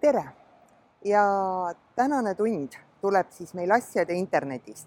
[0.00, 0.24] tere
[1.04, 1.22] ja
[1.96, 4.86] tänane tund tuleb siis meil asjade internetist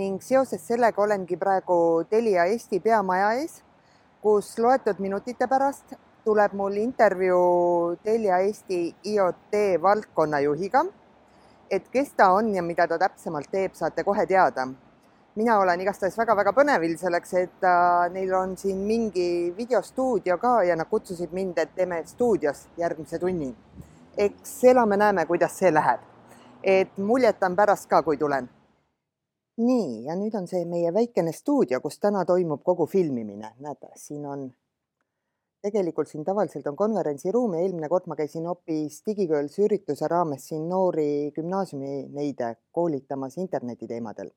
[0.00, 3.60] ning seoses sellega olengi praegu Telia Eesti peamaja ees,
[4.22, 5.92] kus loetud minutite pärast
[6.24, 10.84] tuleb mul intervjuu Telia Eesti IoT valdkonnajuhiga.
[11.70, 14.66] et kes ta on ja mida ta täpsemalt teeb, saate kohe teada
[15.34, 20.76] mina olen igastahes väga-väga põnevil selleks, et äh, neil on siin mingi videostuudio ka ja
[20.76, 23.54] nad kutsusid mind, et teeme stuudios järgmise tunni.
[24.20, 26.00] Eks elame-näeme, kuidas see läheb.
[26.62, 28.48] et muljetan pärast ka, kui tulen.
[29.56, 33.54] nii, ja nüüd on see meie väikene stuudio, kus täna toimub kogu filmimine.
[33.58, 34.50] näete, siin on,
[35.62, 40.68] tegelikult siin tavaliselt on konverentsiruum ja eelmine kord ma käisin hoopis digikirjanduse ürituse raames siin
[40.68, 44.30] noori gümnaasiumineide koolitamas internetiteemadel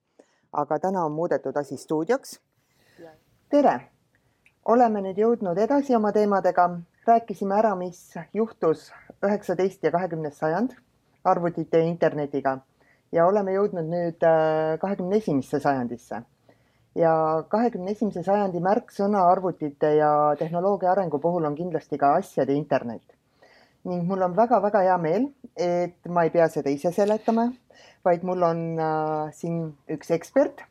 [0.53, 2.39] aga täna on muudetud asi stuudioks.
[3.49, 3.73] tere,
[4.65, 6.69] oleme nüüd jõudnud edasi oma teemadega,
[7.07, 8.91] rääkisime ära, mis juhtus
[9.23, 10.75] üheksateist ja kahekümnes sajand
[11.23, 12.57] arvutite ja internetiga
[13.11, 16.23] ja oleme jõudnud nüüd äh, kahekümne esimesse sajandisse.
[16.95, 23.01] ja kahekümne esimese sajandi märksõna arvutite ja tehnoloogia arengu puhul on kindlasti ka asjade internet
[23.83, 25.25] ning mul on väga-väga hea meel,
[25.59, 27.49] et ma ei pea seda ise seletama,
[28.05, 29.57] vaid mul on äh, siin
[29.91, 30.63] üks ekspert,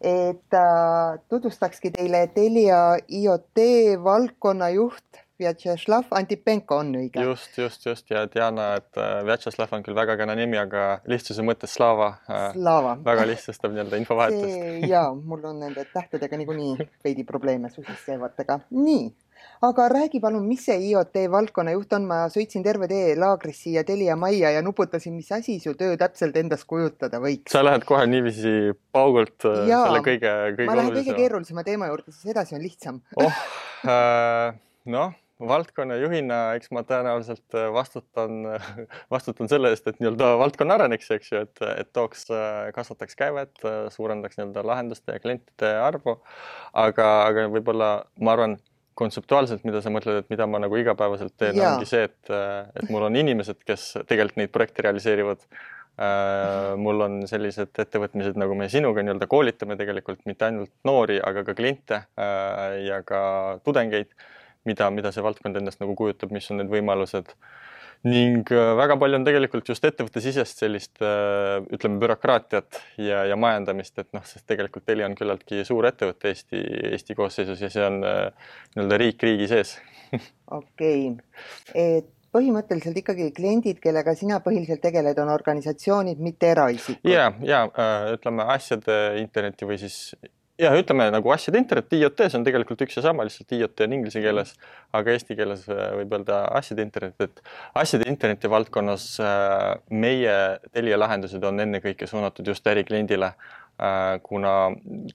[0.00, 3.64] et äh, tutvustakski teile Telia IoT
[4.04, 7.24] valdkonna juht Vjatšeslav Antipenko on õige.
[7.24, 11.44] just, just, just ja Diana, et äh, Vjatšeslav on küll väga kena nimi, aga lihtsuse
[11.46, 12.96] mõttes Slava, äh, Slava.
[13.04, 14.88] väga lihtsustab nii-öelda infovahetust.
[14.94, 18.60] ja mul on nende tähtedega niikuinii veidi probleeme sissejuhatega.
[18.70, 19.12] nii
[19.64, 23.84] aga räägi palun, mis see IoT valdkonna juht on, ma sõitsin terve tee laagrist siia
[23.86, 27.52] Telia majja ja nuputasin, mis asi su töö täpselt endast kujutada võiks.
[27.52, 31.90] sa lähed kohe niiviisi paugult äh, ja, selle kõige, kõige ma lähen kõige keerulisema teema
[31.92, 33.02] juurde, siis edasi on lihtsam.
[33.20, 33.44] oh
[33.88, 35.12] äh,, noh
[35.42, 38.44] valdkonnajuhina, eks ma tõenäoliselt äh, vastutan,
[39.14, 42.28] vastutan selle eest, et nii-öelda valdkonna areneks, eks ju, et, et tooks,
[42.76, 46.20] kasvataks käivet, suurendaks nii-öelda lahenduste ja klientide arvu.
[46.72, 48.58] aga, aga võib-olla ma arvan
[48.98, 52.34] kontseptuaalselt, mida sa mõtled, et mida ma nagu igapäevaselt teen, ongi see, et,
[52.78, 56.74] et mul on inimesed, kes tegelikult neid projekte realiseerivad äh,.
[56.80, 61.56] mul on sellised ettevõtmised, nagu me sinuga nii-öelda koolitame tegelikult mitte ainult noori, aga ka
[61.58, 63.20] kliente äh, ja ka
[63.66, 64.14] tudengeid,
[64.68, 67.32] mida, mida see valdkond endast nagu kujutab, mis on need võimalused
[68.04, 73.96] ning äh, väga palju on tegelikult just ettevõttesisest sellist äh, ütleme bürokraatiat ja, ja majandamist,
[74.00, 76.60] et noh, sest tegelikult Telia on küllaltki suur ettevõte Eesti,
[76.92, 79.78] Eesti koosseisus ja see on äh, nii-öelda riik riigi sees.
[80.60, 81.14] okei,
[81.72, 87.08] et põhimõtteliselt ikkagi kliendid, kellega sina põhiliselt tegeled, on organisatsioonid, mitte eraisikud.
[87.08, 87.64] ja, ja
[88.12, 90.16] ütleme asjade interneti või siis
[90.58, 93.96] ja ütleme nagu asjade internet, IoT, see on tegelikult üks ja sama, lihtsalt IoT on
[93.96, 94.52] inglise keeles,
[94.94, 97.42] aga eesti keeles äh, võib öelda asjade internet, et
[97.80, 100.36] asjade interneti valdkonnas äh, meie
[100.74, 103.32] Telia lahendused on ennekõike suunatud just ärikliendile,
[103.82, 104.54] äh, kuna,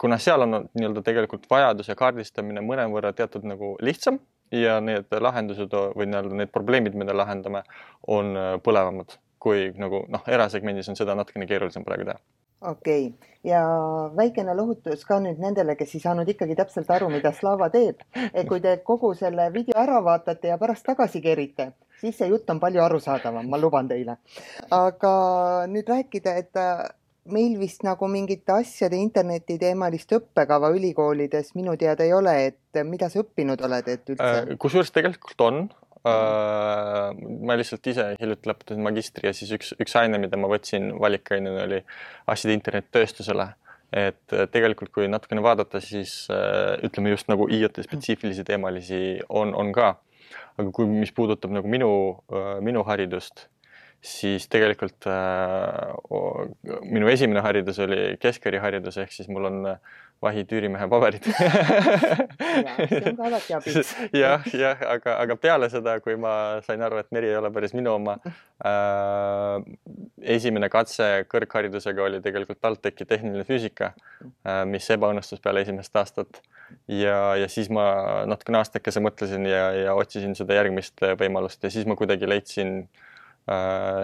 [0.01, 4.19] kuna seal on nii-öelda tegelikult vajaduse kaardistamine mõnevõrra teatud nagu lihtsam
[4.55, 7.63] ja need lahendused või nii-öelda need probleemid, mida lahendame,
[8.07, 8.35] on
[8.65, 12.19] põlevamad kui nagu noh, erasegmendis on seda natukene keerulisem praegu teha
[12.61, 13.61] okei okay., ja
[14.15, 18.01] väikene lohutus ka nüüd nendele, kes ei saanud ikkagi täpselt aru, mida Slava teeb.
[18.47, 21.71] kui te kogu selle video ära vaatate ja pärast tagasi kerite,
[22.01, 24.17] siis see jutt on palju arusaadavam, ma luban teile.
[24.71, 25.13] aga
[25.71, 26.85] nüüd rääkida, et äh,
[27.31, 33.09] meil vist nagu mingit asjade interneti teemalist õppekava ülikoolides minu teada ei ole, et mida
[33.09, 34.33] sa õppinud oled, et üldse?
[34.43, 35.69] Äh, kusjuures tegelikult on,
[35.99, 40.91] Uh, ma lihtsalt ise hiljuti lõpetasin magistri ja siis üks, üks aine, mida ma võtsin
[41.01, 41.81] valikainena oli
[42.29, 43.53] asjade internet tööstusele.
[43.89, 48.99] et tegelikult, kui natukene vaadata, siis uh, ütleme just nagu IoT spetsiifilisi teemalisi
[49.29, 49.95] on, on ka.
[50.61, 53.47] aga kui, mis puudutab nagu minu uh,, minu haridust,
[54.01, 55.07] siis tegelikult
[56.87, 59.65] minu esimene haridus oli keskkooliharidus, ehk siis mul on
[60.21, 61.23] vahi tüürimehe paberid
[64.21, 66.33] jah, jah, aga, aga peale seda, kui ma
[66.65, 68.33] sain aru, et meri ei ole päris minu oma äh,,
[70.35, 76.41] esimene katse kõrgharidusega oli tegelikult TalTechi tehniline füüsika äh,, mis ebaõnnestus peale esimest aastat.
[76.87, 77.85] ja, ja siis ma
[78.29, 83.08] natukene aastakese mõtlesin ja, ja otsisin seda järgmist võimalust ja siis ma kuidagi leidsin äh,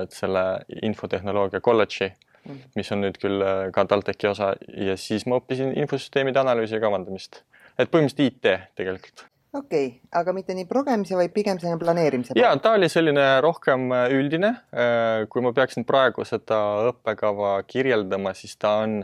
[0.10, 0.46] selle
[0.82, 2.12] infotehnoloogia kolledži
[2.46, 2.74] Mhm.
[2.78, 6.82] mis on nüüd küll äh, ka TalTechi osa ja siis ma õppisin infosüsteemide analüüsi ja
[6.84, 7.42] kavandamist.
[7.80, 9.26] et põhimõtteliselt IT tegelikult.
[9.56, 12.38] okei okay,, aga mitte nii progemise, vaid pigem selline planeerimise?
[12.38, 14.54] ja ta oli selline rohkem äh, üldine.
[14.70, 16.60] Äh, kui ma peaksin praegu seda
[16.92, 19.02] õppekava kirjeldama, siis ta on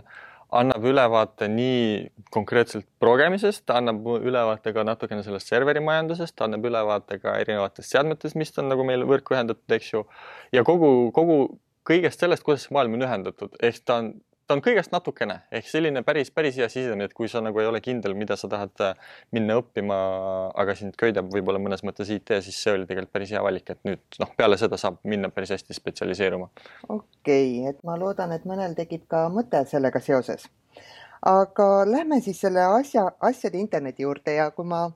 [0.51, 7.19] annab ülevaate nii konkreetselt progemisest, ta annab ülevaate ka natukene sellest serverimajandusest, ta annab ülevaate
[7.24, 10.03] ka erinevatest seadmetest, mis on nagu meil võrku ühendatud, eks ju.
[10.51, 11.38] ja kogu, kogu
[11.88, 14.12] kõigest sellest, kuidas maailm on ühendatud, ehk ta on
[14.51, 17.69] ta on kõigest natukene ehk selline päris, päris hea sisemine, et kui sa nagu ei
[17.69, 20.00] ole kindel, mida sa tahad äh, minna õppima,
[20.59, 23.80] aga sind köidab võib-olla mõnes mõttes IT, siis see oli tegelikult päris hea valik, et
[23.88, 26.50] nüüd noh, peale seda saab minna päris hästi spetsialiseeruma.
[26.89, 30.50] okei okay,, et ma loodan, et mõnel tekib ka mõte sellega seoses.
[31.31, 34.89] aga lähme siis selle asja, asjade interneti juurde ja kui ma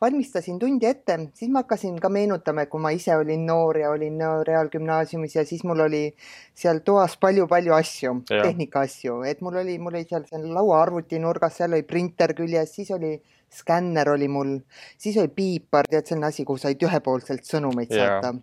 [0.00, 3.90] valmistasin tundi ette, siis ma hakkasin ka meenutama, et kui ma ise olin noor ja
[3.94, 6.02] olin reaalgümnaasiumis ja siis mul oli
[6.54, 11.56] seal toas palju-palju asju, tehnika asju, et mul oli, mul oli seal, seal lauaarvuti nurgas,
[11.60, 13.16] seal oli printer küljes, siis oli
[13.56, 14.56] skänner oli mul,
[14.98, 18.34] siis oli piipar, tead, selline asi, kuhu said ühepoolselt sõnumeid saata.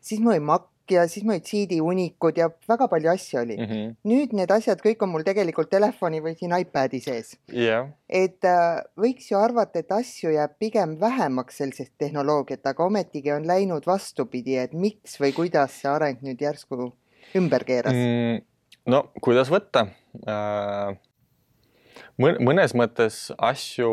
[0.00, 3.68] siis mul oli Mac ja siis mul olid CD-unikud ja väga palju asju oli mm.
[3.70, 3.94] -hmm.
[4.12, 7.90] nüüd need asjad kõik on mul tegelikult telefoni või siin iPad'i sees yeah..
[8.08, 13.46] et äh, võiks ju arvata, et asju jääb pigem vähemaks sellisest tehnoloogiat, aga ometigi on
[13.46, 16.92] läinud vastupidi, et miks või kuidas see areng nüüd järsku
[17.36, 18.44] ümber keeras mm,?
[18.86, 19.86] no kuidas võtta
[20.26, 21.00] äh
[22.20, 23.90] mõnes mõttes asju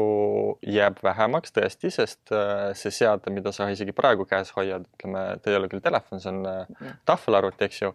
[0.65, 5.51] jääb vähemaks tõesti, sest äh, see seade, mida sa isegi praegu käes hoiad, ütleme, ta
[5.51, 7.93] ei ole küll telefon, see on äh, tahvelarvuti, eks ju.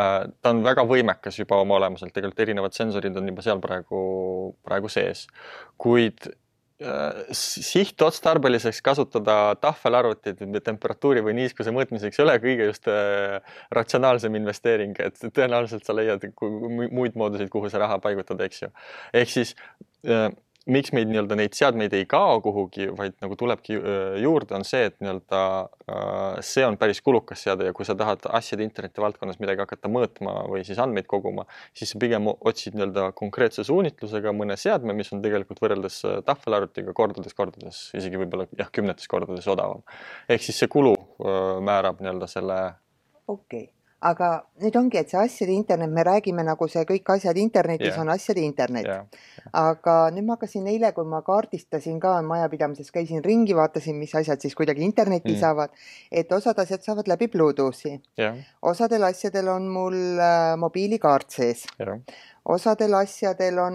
[0.00, 4.02] Äh, ta on väga võimekas juba oma olemuselt, tegelikult erinevad sensorid on juba seal praegu,
[4.64, 5.26] praegu sees,
[5.80, 6.30] kuid
[7.32, 13.38] sihtotstarbeliseks kasutada tahvelarvutit temperatuuri või niiskuse mõõtmiseks ei ole kõige just äh,
[13.74, 16.24] ratsionaalsem investeering, et tõenäoliselt sa leiad
[16.90, 18.72] muid mooduseid, kuhu see raha paigutada, eks ju.
[19.22, 19.54] ehk siis
[20.08, 20.28] äh,
[20.70, 23.76] miks meid nii-öelda neid seadmeid ei kao kuhugi, vaid nagu tulebki
[24.22, 25.40] juurde, on see, et nii-öelda
[26.46, 30.36] see on päris kulukas seade ja kui sa tahad asjade interneti valdkonnas midagi hakata mõõtma
[30.52, 35.24] või siis andmeid koguma, siis sa pigem otsid nii-öelda konkreetse suunitlusega mõne seadme, mis on
[35.24, 39.82] tegelikult võrreldes tahvelarvutiga kordades-kordades, isegi võib-olla jah, kümnetes kordades odavam.
[40.30, 40.94] ehk siis see kulu
[41.64, 42.58] määrab nii-öelda selle.
[43.26, 44.28] okei okay aga
[44.62, 48.00] nüüd ongi, et see asjade internet, me räägime nagu see kõik asjad internetis yeah.
[48.02, 48.88] on asjade internet.
[48.88, 49.28] Yeah..
[49.58, 54.42] aga nüüd ma hakkasin eile, kui ma kaardistasin ka majapidamises, käisin ringi, vaatasin, mis asjad
[54.42, 55.40] siis kuidagi internetti mm.
[55.42, 55.78] saavad,
[56.10, 57.94] et osad asjad saavad läbi Bluetoothi.
[58.18, 58.42] Yeah..
[58.62, 61.66] osadel asjadel on mul äh, mobiilikaart sees.
[61.78, 62.02] Yeah
[62.44, 63.74] osadel asjadel on,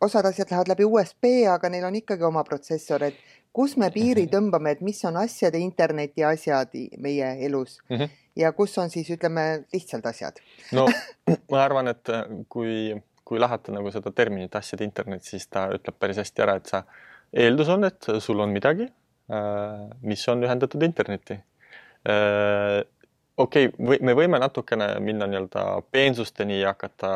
[0.00, 3.18] osad asjad lähevad läbi USB, aga neil on ikkagi oma protsessor, et
[3.52, 4.32] kus me piiri mhm.
[4.34, 9.10] tõmbame, et mis on asjade interneti asjad meie elus mm -hmm ja kus on siis
[9.10, 10.40] ütleme lihtsalt asjad?
[10.76, 10.86] no
[11.52, 12.94] ma arvan, et äh, kui,
[13.24, 16.84] kui lahata nagu seda terminit asjade internet, siis ta ütleb päris hästi ära, et sa,
[17.32, 18.88] eeldus on, et sul on midagi,
[19.32, 21.40] äh, mis on ühendatud internetti.
[22.08, 22.80] Äh,
[23.36, 27.10] okei okay,, me võime natukene minna nii-öelda peensusteni ja hakata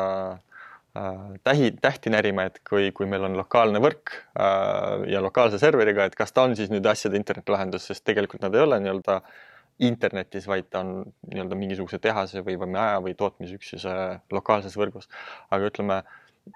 [1.43, 6.15] tähi, tähti närima, et kui, kui meil on lokaalne võrk äh, ja lokaalse serveriga, et
[6.15, 9.35] kas ta on siis nüüd asjade internetilahendus, sest tegelikult nad ei ole nii-öelda äh,
[9.79, 13.95] internetis, vaid ta on nii-öelda mingisuguse tehase või, või maja või tootmisüksuse
[14.31, 15.09] lokaalses võrgus.
[15.51, 16.01] aga ütleme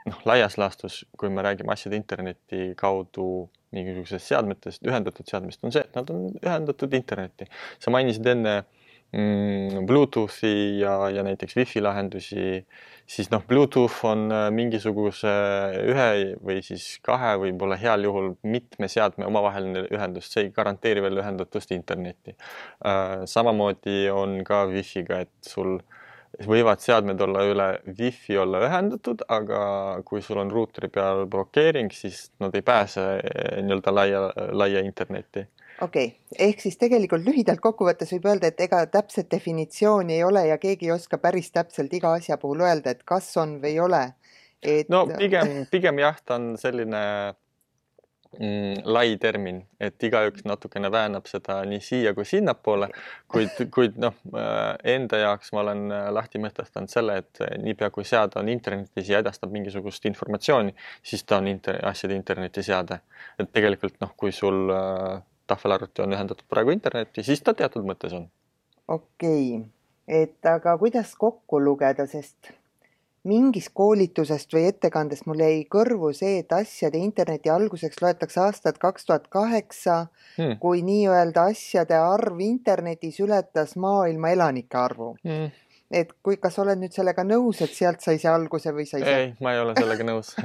[0.07, 5.83] noh, laias laastus, kui me räägime asjade interneti kaudu mingisugusest seadmetest, ühendatud seadmest, on see,
[5.83, 7.49] et nad on ühendatud internetti.
[7.79, 8.78] sa mainisid enne mm,
[9.11, 12.65] Bluetoothi ja, ja näiteks wifi lahendusi
[13.09, 15.31] siis noh, Bluetooth on äh, mingisuguse
[15.89, 16.09] ühe
[16.45, 21.73] või siis kahe, võib-olla heal juhul mitme seadme omavaheline ühendus, see ei garanteeri veel ühendatust
[21.75, 22.35] internetti.
[22.85, 25.79] Äh, samamoodi on ka Wi-Fi-ga, et sul
[26.45, 29.61] võivad seadmed olla üle Wi-Fi olla ühendatud, aga
[30.05, 35.47] kui sul on ruuteri peal blokeering, siis nad ei pääse äh, nii-öelda laia, laia internetti
[35.81, 40.47] okei okay., ehk siis tegelikult lühidalt kokkuvõttes võib öelda, et ega täpset definitsiooni ei ole
[40.47, 43.83] ja keegi ei oska päris täpselt iga asja puhul öelda, et kas on või ei
[43.83, 44.03] ole
[44.61, 44.89] et....
[44.89, 47.03] no pigem, pigem jah, ta on selline
[48.39, 52.91] mm, lai termin, et igaüks natukene väänab seda nii siia kui sinnapoole,
[53.31, 58.07] kuid, kuid noh, äh, enda jaoks ma olen äh, lahti mõtestanud selle, et niipea kui
[58.07, 63.01] seade on internetis ja edastab mingisugust informatsiooni, siis ta on inter asjade internetiseade.
[63.39, 65.19] et tegelikult noh, kui sul äh,
[65.49, 68.29] tahvelarvuti on ühendatud praegu internetti, siis ta teatud mõttes on.
[68.87, 69.67] okei okay.,
[70.21, 72.53] et aga kuidas kokku lugeda, sest
[73.29, 79.05] mingist koolitusest või ettekandest mul jäi kõrvu see, et asjade interneti alguseks loetakse aastat kaks
[79.09, 80.05] tuhat kaheksa,
[80.37, 80.57] hmm.
[80.63, 85.49] kui nii-öelda asjade arv internetis ületas maailma elanike arvu hmm
[85.89, 89.15] et kui, kas oled nüüd sellega nõus, et sealt sai see alguse või sai see?
[89.23, 90.35] ei, ma ei ole sellega nõus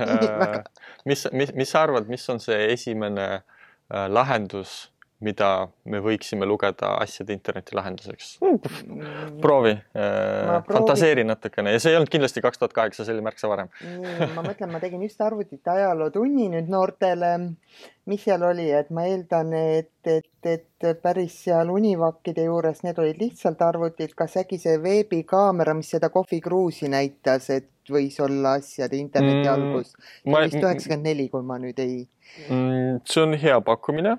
[1.09, 4.87] mis, mis, mis sa arvad, mis on see esimene äh, lahendus
[5.23, 9.39] mida me võiksime lugeda asjade interneti lahenduseks mm.?
[9.43, 13.71] proovi fantaseeri natukene ja see ei olnud kindlasti kaks tuhat kaheksa, see oli märksa varem.
[14.35, 17.35] ma mõtlen, ma tegin just arvutite ajalootunni nüüd noortele.
[18.11, 23.21] mis seal oli, et ma eeldan, et, et, et päris seal univakkide juures, need olid
[23.23, 29.49] lihtsalt arvutid, kas äkki see veebikaamera, mis seda kohvikruusi näitas, et võis olla asjade interneti
[29.49, 29.95] mm, algus.
[29.95, 32.05] see oli vist üheksakümmend neli, kui ma nüüd ei
[32.49, 33.01] mm,.
[33.09, 34.15] see on hea pakkumine,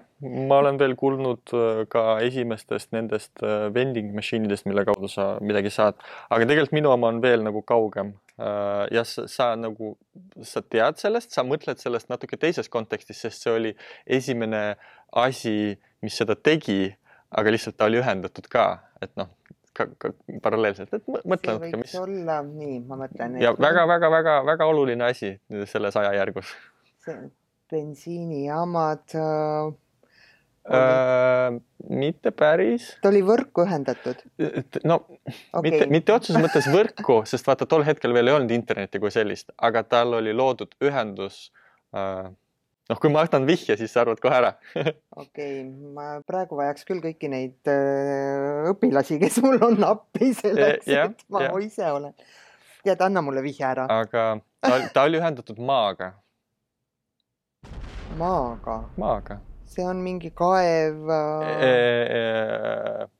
[0.49, 5.35] ma olen veel kuulnud äh, ka esimestest nendest äh, vending machine idest, mille kaudu sa
[5.41, 8.15] midagi saad, aga tegelikult minu oma on veel nagu kaugem.
[8.35, 9.95] Äh, ja sa, sa nagu,
[10.43, 13.73] sa tead sellest, sa mõtled sellest natuke teises kontekstis, sest see oli
[14.05, 14.65] esimene
[15.15, 16.89] asi, mis seda tegi,
[17.35, 18.67] aga lihtsalt ta oli ühendatud ka,
[19.03, 19.31] et noh
[19.75, 20.11] ka, ka
[20.43, 21.95] paralleelselt, et mõtle natuke, mis.
[21.99, 23.39] olla nii, ma mõtlen.
[23.43, 25.35] ja väga-väga-väga-väga oluline asi
[25.71, 26.53] selles ajajärgus.
[27.71, 29.73] bensiinijaamad äh,.
[30.65, 31.59] Äh,
[31.93, 32.87] mitte päris.
[33.01, 34.23] ta oli võrku ühendatud?
[34.83, 35.61] no okay.
[35.61, 39.53] mitte, mitte otseses mõttes võrku, sest vaata, tol hetkel veel ei olnud internetti kui sellist,
[39.61, 41.51] aga tal oli loodud ühendus
[41.93, 42.31] äh,
[42.89, 44.51] noh, kui ma annan vihje, siis sa arvad kohe ära
[44.83, 45.63] okei okay,,
[45.95, 51.25] ma praegu vajaks küll kõiki neid äh, õpilasi, kes mul on appi selleks yeah,, et
[51.33, 51.57] ma yeah.
[51.65, 52.13] ise olen.
[52.85, 53.87] tead, anna mulle vihje ära.
[53.89, 54.27] aga
[54.61, 56.13] ta, ta oli ühendatud maaga.
[58.21, 58.79] maaga?
[59.01, 59.41] maaga.
[59.69, 61.67] see on mingi kaev äh...
[61.69, 61.75] E
[62.21, 63.13] e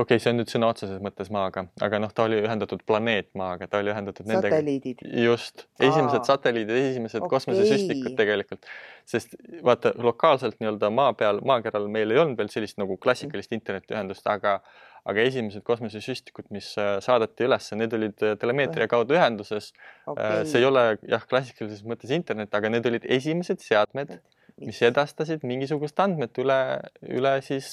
[0.00, 3.30] okei okay,, see on nüüd sõna otseses mõttes maaga, aga noh, ta oli ühendatud planeet
[3.38, 4.56] maaga, ta oli ühendatud nendega.
[4.56, 5.02] satelliidid.
[5.24, 7.32] just, esimesed satelliidid, esimesed okay.
[7.34, 8.70] kosmosesüstikud tegelikult,
[9.08, 14.26] sest vaata lokaalselt nii-öelda maa peal, maakeral meil ei olnud veel sellist nagu klassikalist internetiühendust,
[14.30, 14.60] aga
[15.08, 19.70] aga esimesed kosmosesüstikud, mis äh, saadeti üles, need olid äh, telemeetria kaudu ühenduses.
[20.04, 20.44] Okay..
[20.48, 24.18] see ei ole jah, klassikalises mõttes internet, aga need olid esimesed seadmed,
[24.60, 26.60] mis edastasid mingisugust andmet üle,
[27.08, 27.70] üle siis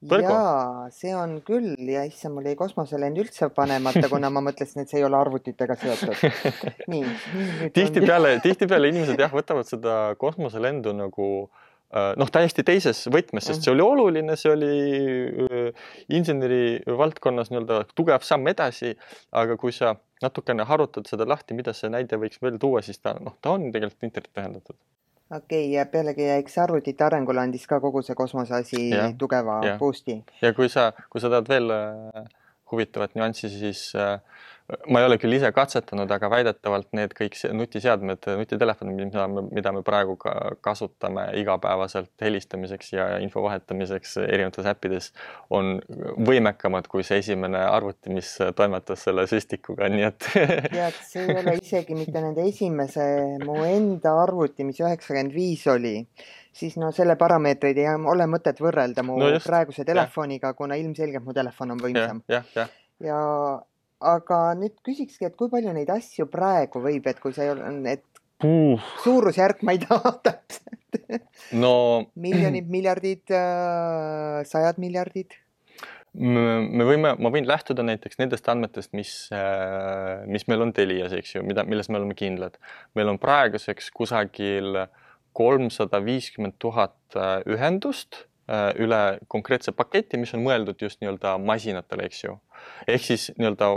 [0.00, 0.32] Võrgu.
[0.32, 4.92] jaa, see on küll ja issand, mul jäi kosmoselend üldse panemata, kuna ma mõtlesin, et
[4.92, 6.22] see ei ole arvutitega seotud.
[6.92, 7.02] nii.
[7.76, 11.26] tihtipeale, tihtipeale inimesed jah, võtavad seda kosmoselendu nagu
[11.92, 14.70] äh, noh, täiesti teises võtmes, sest see oli oluline, see oli
[15.44, 18.94] äh, inseneri valdkonnas nii-öelda tugev samm edasi.
[19.36, 23.18] aga kui sa natukene harutad seda lahti, mida see näide võiks veel tuua, siis ta
[23.20, 24.80] noh, ta on tegelikult internetti ühendatud
[25.30, 29.78] okei okay,, ja pealegi eks arvutite arengule andis ka kogu see kosmose asi tugeva ja.
[29.78, 30.20] boost'i.
[30.42, 32.24] ja kui sa, kui sa tahad veel äh,
[32.72, 34.18] huvitavat nüanssi, siis äh,
[34.88, 39.72] ma ei ole küll ise katsetanud, aga väidetavalt need kõik nutiseadmed, nutitelefonid, mida me, mida
[39.74, 40.34] me praegu ka
[40.64, 45.10] kasutame igapäevaselt helistamiseks ja info vahetamiseks erinevates äppides,
[45.50, 45.78] on
[46.30, 50.28] võimekamad kui see esimene arvuti, mis toimetas selle süstikuga, nii et
[50.74, 53.06] tead, see ei ole isegi mitte nende esimese,
[53.46, 55.96] mu enda arvuti, mis üheksakümmend viis oli
[56.52, 61.24] siis no selle parameetreid ei ole mõtet võrrelda mu no just, praeguse telefoniga, kuna ilmselgelt
[61.24, 62.22] mu telefon on võimsam.
[62.28, 63.10] ja, ja, ja.
[63.12, 63.20] ja
[64.00, 67.68] aga nüüd küsikski, et kui palju neid asju praegu võib, et kui sa ei ole,
[67.90, 68.04] et
[68.46, 68.90] uh.
[69.04, 71.74] suurusjärk ma ei taha täpselt no
[72.20, 75.36] miljonid, miljardid, äh, sajad miljardid?
[76.10, 81.36] me võime, ma võin lähtuda näiteks nendest andmetest, mis, äh, mis meil on Telias, eks
[81.36, 82.58] ju, mida, milles me oleme kindlad.
[82.98, 84.86] meil on praeguseks kusagil
[85.36, 88.24] kolmsada viiskümmend tuhat äh, ühendust
[88.82, 92.36] üle konkreetse paketi, mis on mõeldud just nii-öelda masinatele, eks ju.
[92.90, 93.68] Ehk siis nii-öelda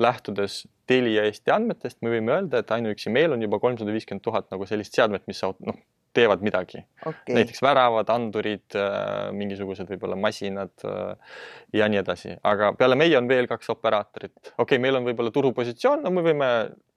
[0.00, 4.50] lähtudes Telia Eesti andmetest, me võime öelda, et ainuüksi meil on juba kolmsada viiskümmend tuhat
[4.52, 5.78] nagu sellist seadmet, mis noh,
[6.14, 6.84] teevad midagi.
[7.06, 7.34] Okay..
[7.34, 11.38] näiteks väravad, andurid, äh, mingisugused võib-olla masinad äh,
[11.74, 14.36] ja nii edasi, aga peale meie on veel kaks operaatorit.
[14.44, 16.50] okei okay,, meil on võib-olla turupositsioon, no me võime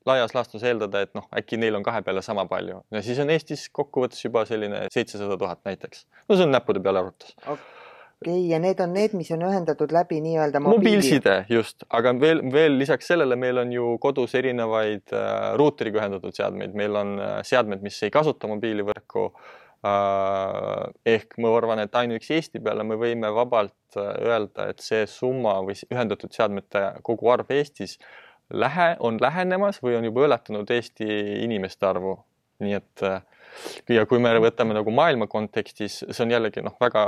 [0.08, 2.82] laias laastus eeldada, et noh, äkki neil on kahe peale sama palju.
[2.92, 6.06] Ja siis on Eestis kokkuvõttes juba selline seitsesada tuhat näiteks.
[6.28, 7.78] no see on näppude peale arvutus okay
[8.22, 12.42] okei okay,, ja need on need, mis on ühendatud läbi nii-öelda mobiilside just, aga veel,
[12.54, 17.38] veel lisaks sellele meil on ju kodus erinevaid äh, ruuteriga ühendatud seadmeid, meil on äh,
[17.48, 19.30] seadmed, mis ei kasuta mobiilivõrku.
[19.86, 20.88] Äh,.
[21.06, 25.60] ehk ma arvan, et ainuüksi Eesti peale me võime vabalt äh, öelda, et see summa
[25.68, 28.00] või ühendatud seadmete koguarv Eestis
[28.50, 31.08] lähe, on lähenemas või on juba ületanud Eesti
[31.44, 32.18] inimeste arvu.
[32.58, 33.22] nii et äh,
[33.90, 37.04] ja kui me võtame nagu maailma kontekstis, see on jällegi noh, väga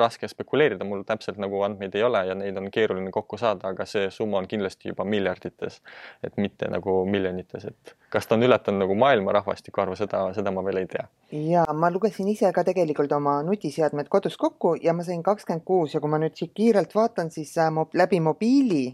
[0.00, 3.86] raske spekuleerida, mul täpselt nagu andmeid ei ole ja neid on keeruline kokku saada, aga
[3.88, 5.80] see summa on kindlasti juba miljardites,
[6.24, 10.54] et mitte nagu miljonites, et kas ta on ületanud nagu maailma rahvastiku arvu, seda, seda
[10.54, 11.08] ma veel ei tea.
[11.32, 15.94] ja ma lugesin ise ka tegelikult oma nutiseadmed kodus kokku ja ma sain kakskümmend kuus
[15.94, 18.86] ja kui ma nüüd siit kiirelt vaatan, siis äh, läbi mobiili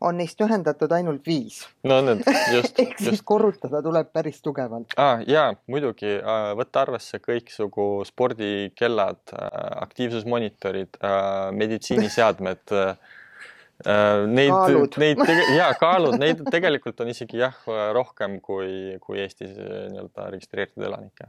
[0.00, 1.62] on neist ühendatud ainult viis.
[1.86, 2.22] no need,
[2.52, 4.94] just ehk siis just korrutada tuleb päris tugevalt.
[5.00, 9.34] ah, ja muidugi äh, võtta arvesse kõiksugu spordikellad,
[9.86, 10.98] aktiivsusmonitorid,
[11.52, 12.74] meditsiiniseadmed
[13.84, 15.20] Neid, neid
[15.56, 17.56] ja kaalud, neid tegelikult on isegi jah,
[17.92, 21.26] rohkem kui, kui Eestis nii-öelda registreeritud elanikke.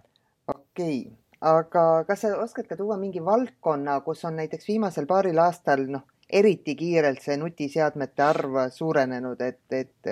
[0.54, 1.16] okei okay.
[1.42, 6.06] aga kas sa oskad ka tuua mingi valdkonna, kus on näiteks viimasel paaril aastal noh,
[6.30, 10.12] eriti kiirelt see nutiseadmete arv suurenenud, et, et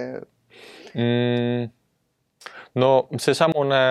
[0.93, 1.69] mm,?
[2.79, 3.81] no seesamune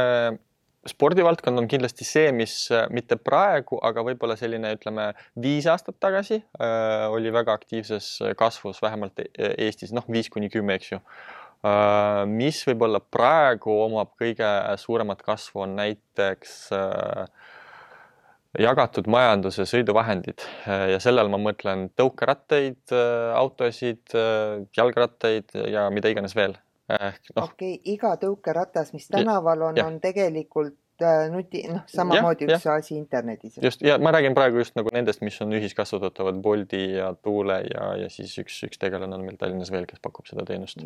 [0.89, 2.55] spordivaldkond on kindlasti see, mis
[2.95, 5.13] mitte praegu, aga võib-olla selline, ütleme
[5.43, 10.79] viis aastat tagasi äh, oli väga aktiivses kasvus, vähemalt e-, Eestis, noh, viis kuni kümme,
[10.79, 12.25] eks ju äh,.
[12.31, 14.51] mis võib-olla praegu omab kõige
[14.83, 17.27] suuremat kasvu, on näiteks äh,
[18.61, 24.05] jagatud majanduse sõiduvahendid äh, ja sellel ma mõtlen tõukerattaid, äh, autosid,
[24.77, 26.57] jalgrattaid ja mida iganes veel
[26.93, 27.47] ehk noh.
[27.47, 30.82] okei okay,, iga tõukeratas, mis tänaval on, on tegelikult äh,
[31.33, 32.77] nuti, noh, samamoodi ja, üks ja.
[32.81, 33.59] asi internetis.
[33.63, 37.89] just ja ma räägin praegu just nagu nendest, mis on ühiskasutatavad Bolti ja Tuule ja,
[38.03, 40.81] ja siis üks, üks tegelane on meil Tallinnas veel, kes pakub seda teenust.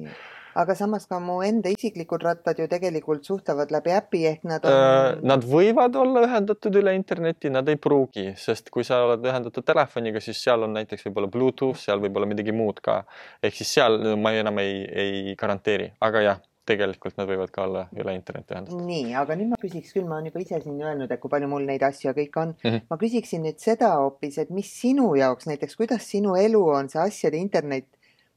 [0.57, 4.77] aga samas ka mu enda isiklikud rattad ju tegelikult suhtlevad läbi äpi ehk nad on
[4.81, 5.23] äh,.
[5.27, 10.23] Nad võivad olla ühendatud üle interneti, nad ei pruugi, sest kui sa oled ühendatud telefoniga,
[10.25, 13.03] siis seal on näiteks võib-olla Bluetooth, seal võib olla midagi muud ka.
[13.43, 17.85] ehk siis seal ma enam ei, ei garanteeri, aga jah tegelikult nad võivad ka olla
[17.97, 18.83] üle interneti ühendatud.
[18.89, 21.51] nii, aga nüüd ma küsiks küll, ma olen juba ise siin öelnud, et kui palju
[21.51, 22.71] mul neid asju ja kõik on mm.
[22.71, 22.87] -hmm.
[22.91, 27.03] ma küsiksin nüüd seda hoopis, et mis sinu jaoks näiteks, kuidas sinu elu on see
[27.03, 27.87] asjade internet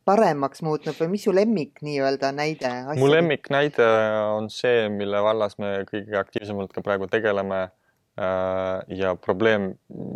[0.09, 2.71] paremaks muutnud või mis su lemmik nii-öelda näide?
[2.97, 3.89] mu lemmiknäide
[4.37, 7.67] on see, mille vallas me kõige aktiivsemalt ka praegu tegeleme
[8.19, 9.69] ja probleem,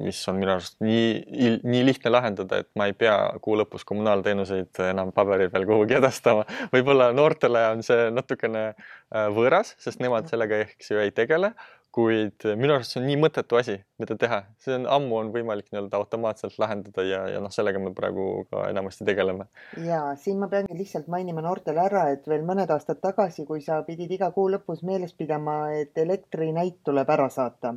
[0.03, 4.81] mis on minu arust nii, nii lihtne lahendada, et ma ei pea kuu lõpus kommunaalteenuseid
[4.89, 6.43] enam paberil veel kuhugi edastama.
[6.73, 11.53] võib-olla noortele on see natukene äh, võõras, sest nemad sellega eks ju ei tegele,
[11.93, 15.67] kuid minu arust see on nii mõttetu asi, mida teha, see on ammu on võimalik
[15.69, 19.45] nii-öelda automaatselt lahendada ja, ja noh, sellega me praegu ka enamasti tegeleme.
[19.85, 23.83] ja siin ma peangi lihtsalt mainima noortele ära, et veel mõned aastad tagasi, kui sa
[23.85, 27.75] pidid iga kuu lõpus meeles pidama, et elektrinäit tuleb ära saata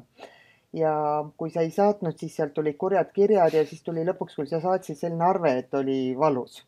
[0.77, 0.93] ja
[1.41, 4.61] kui sa ei saatnud, siis sealt tulid kurjad kirjad ja siis tuli lõpuks, kui sa
[4.63, 6.63] saatsid selline arve, et oli valus.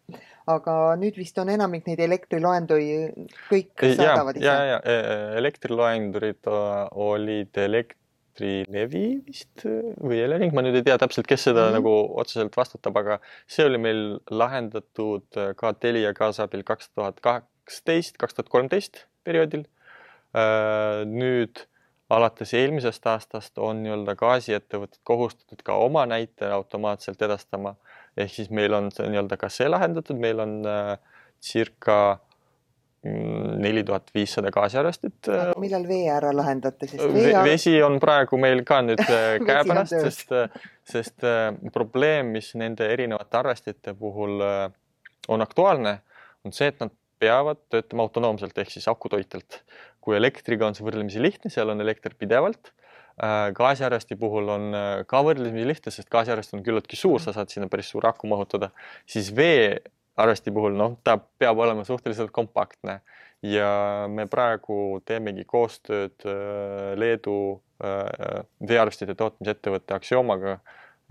[0.48, 4.46] aga nüüd vist on enamik neid elektriloenduid kõik saadavad ise.
[4.46, 11.44] ja, ja, ja elektriloendurid olid Elektrilevi vist või Elering, ma nüüd ei tea täpselt, kes
[11.50, 11.80] seda mm -hmm.
[11.80, 18.38] nagu otseselt vastutab, aga see oli meil lahendatud ka Telia kaasabil kaks tuhat kaksteist, kaks
[18.38, 19.66] tuhat kolmteist perioodil.
[21.08, 21.68] nüüd
[22.10, 27.74] alates eelmisest aastast on nii-öelda gaasiettevõtted kohustatud ka oma näite automaatselt edastama.
[28.16, 30.96] ehk siis meil on see nii-öelda ka see lahendatud, meil on äh,
[31.40, 32.18] circa
[33.04, 35.28] mm, neli tuhat viissada gaasiarvestit.
[35.28, 39.98] Äh, millal vee ära lahendate, sest vee vesi on praegu meil ka nüüd äh, käepärast,
[40.08, 40.34] sest,
[40.88, 41.28] sest
[41.72, 44.40] probleem, mis nende erinevate arvestite puhul
[45.28, 45.98] on aktuaalne,
[46.44, 49.62] on see, et nad peavad töötama autonoomselt ehk siis akutoitelt.
[50.08, 52.70] Kui elektriga on see võrdlemisi lihtne, seal on elekter pidevalt.
[53.20, 57.52] Äh, gaasiarvesti puhul on äh, ka võrdlemisi lihtne, sest gaasiarvest on küllaltki suur, sa saad
[57.52, 58.70] sinna päris suure aku mahutada,
[59.10, 63.02] siis veearvesti puhul noh, ta peab olema suhteliselt kompaktne
[63.44, 63.68] ja
[64.08, 67.38] me praegu teemegi koostööd äh, Leedu
[67.78, 70.56] veearvestite tootmisettevõtte Axiomaga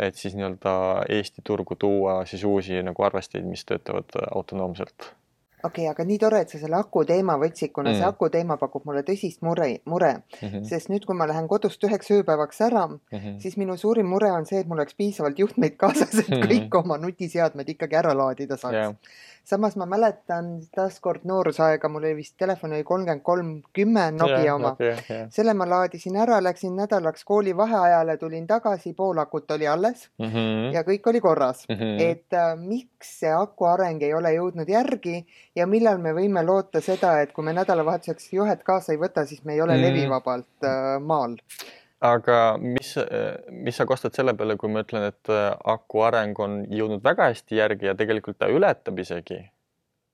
[0.04, 0.74] et siis nii-öelda
[1.16, 5.14] Eesti turgu tuua siis uusi nagu arvesteid, mis töötavad autonoomselt
[5.68, 8.00] okei okay,, aga nii tore, et sa selle aku teema võtsid, kuna mm.
[8.02, 10.66] see aku teema pakub mulle tõsist mure, mure mm, -hmm.
[10.72, 13.40] sest nüüd, kui ma lähen kodust üheks ööpäevaks ära mm, -hmm.
[13.44, 16.52] siis minu suurim mure on see, et mul oleks piisavalt juhtmeid kaasas, et mm -hmm.
[16.52, 18.94] kõik oma nutiseadmed ikkagi ära laadida saaks yeah
[19.48, 24.56] samas ma mäletan taaskord noorusaega, mul oli vist telefon oli kolmkümmend kolm kümme Nokia yeah,
[24.56, 24.90] oma okay,.
[25.10, 25.30] Yeah.
[25.32, 30.28] selle ma laadisin ära, läksin nädalaks kooli vaheajale, tulin tagasi, pool akut oli alles mm
[30.34, 30.76] -hmm.
[30.76, 31.76] ja kõik oli korras mm.
[31.76, 32.02] -hmm.
[32.10, 36.82] et äh, miks see aku areng ei ole jõudnud järgi ja millal me võime loota
[36.82, 39.88] seda, et kui me nädalavahetuseks juhet kaasa ei võta, siis me ei ole mm -hmm.
[39.88, 41.38] levivabalt äh, maal
[42.00, 42.94] aga mis,
[43.50, 47.32] mis sa kostad selle peale, kui ma ütlen, et äh, aku areng on jõudnud väga
[47.32, 49.40] hästi järgi ja tegelikult ta ületab isegi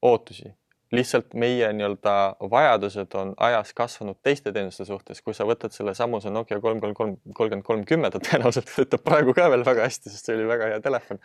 [0.04, 0.54] ootusi
[0.94, 2.14] lihtsalt meie nii-öelda
[2.52, 6.94] vajadused on ajas kasvanud teiste teenuste suhtes, kui sa võtad selle samuse Nokia kolm, kolm,
[6.98, 10.48] kolm, kolmkümmend kolm, kümme, ta tõenäoliselt töötab praegu ka veel väga hästi, sest see oli
[10.50, 11.22] väga hea telefon.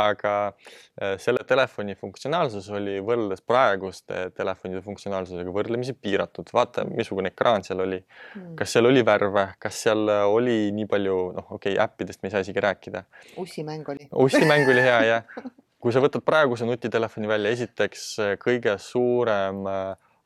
[0.00, 6.52] aga äh, selle telefoni funktsionaalsus oli võrreldes praeguste telefonide funktsionaalsusega võrdlemisi piiratud.
[6.54, 8.54] vaata, missugune ekraan seal oli mm..
[8.60, 12.36] kas seal oli värve, kas seal oli nii palju, noh, okei okay,, äppidest me ei
[12.36, 13.04] saa isegi rääkida.
[13.42, 14.08] ussimäng oli.
[14.26, 15.34] ussimäng oli hea, jah
[15.80, 18.04] kui sa võtad praeguse nutitelefoni välja, esiteks
[18.42, 19.64] kõige suurem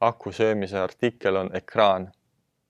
[0.05, 2.11] aku söömise artikkel on ekraan.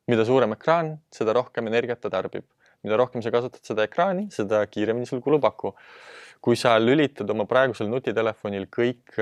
[0.06, 2.44] mida suurem ekraan, seda rohkem energiat ta tarbib.
[2.82, 5.74] mida rohkem sa kasutad seda ekraani, seda kiiremini sul kulub aku.
[6.40, 9.16] kui sa lülitad oma praegusel nutitelefonil kõik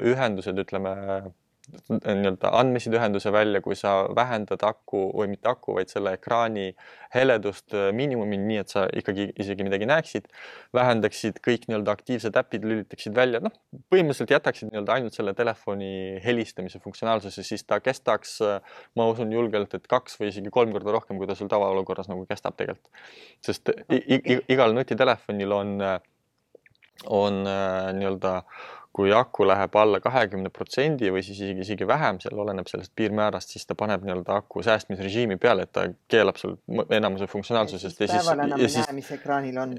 [0.00, 0.94] ühendused, ütleme
[1.70, 6.72] nii-öelda andmesideühenduse välja, kui sa vähendad aku või mitte aku, vaid selle ekraani
[7.14, 10.26] heledust äh, miinimumini, nii et sa ikkagi isegi midagi näeksid,
[10.74, 13.54] vähendaksid kõik nii-öelda aktiivsed äpid, lülitaksid välja, noh,
[13.92, 15.92] põhimõtteliselt jätaksid nii-öelda ainult selle telefoni
[16.24, 20.98] helistamise funktsionaalsuse, siis ta kestaks, äh, ma usun julgelt, et kaks või isegi kolm korda
[20.98, 22.90] rohkem, kui ta sul tavaolukorras nagu kestab tegelikult.
[23.42, 23.70] sest
[24.50, 25.98] igal nutitelefonil on, äh,
[27.06, 28.40] on nii-öelda
[28.92, 33.54] kui aku läheb alla kahekümne protsendi või siis isegi, isegi vähem, seal oleneb sellest piirmäärast,
[33.54, 36.58] siis ta paneb nii-öelda aku säästmisrežiimi peale, et ta keelab sul
[36.92, 38.02] enamuse funktsionaalsusest.
[38.04, 39.78] päeval enam ei näe, mis ekraanil on.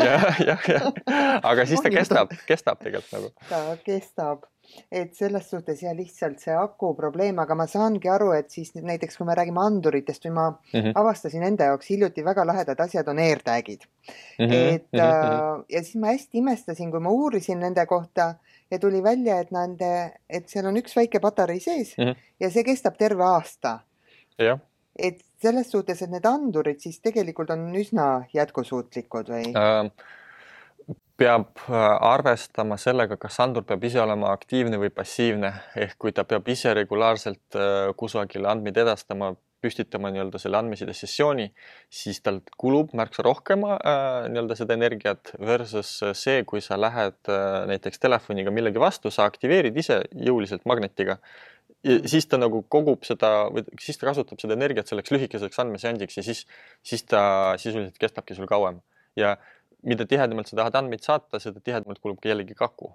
[0.00, 0.90] jah, jah, jah,
[1.52, 3.32] aga siis ta kestab, kestab tegelikult nagu.
[3.48, 4.48] ta kestab
[4.90, 9.18] et selles suhtes ja lihtsalt see aku probleem, aga ma saangi aru, et siis näiteks
[9.18, 10.92] kui me räägime anduritest või ma mm -hmm.
[11.00, 14.46] avastasin enda jaoks hiljuti väga lahedad asjad on AirTagid mm.
[14.46, 14.52] -hmm.
[14.74, 15.64] et mm -hmm.
[15.68, 18.34] ja siis ma hästi imestasin, kui ma uurisin nende kohta
[18.70, 22.16] ja tuli välja, et nende, et seal on üks väike patarei sees mm -hmm.
[22.40, 23.78] ja see kestab terve aasta.
[24.98, 29.90] et selles suhtes, et need andurid siis tegelikult on üsna jätkusuutlikud või uh,?
[31.20, 31.78] Peab äh,
[32.10, 36.74] arvestama sellega, kas andur peab ise olema aktiivne või passiivne, ehk kui ta peab ise
[36.74, 41.46] regulaarselt äh, kusagile andmeid edastama, püstitama nii-öelda selle andmeside sessiooni,
[41.92, 47.62] siis tal kulub märksa rohkem äh, nii-öelda seda energiat versus see, kui sa lähed äh,
[47.70, 51.20] näiteks telefoniga millegi vastu, sa aktiveerid ise jõuliselt magnetiga.
[51.84, 56.22] siis ta nagu kogub seda või siis ta kasutab seda energiat selleks lühikeseks andmeseandiks ja
[56.24, 56.46] siis,
[56.82, 57.22] siis ta
[57.60, 58.80] sisuliselt kestabki sul kauem.
[59.16, 59.36] Ja
[59.84, 62.92] mida tihedamalt sa tahad andmeid saata, seda tihedamalt kulub ka jällegi kaku.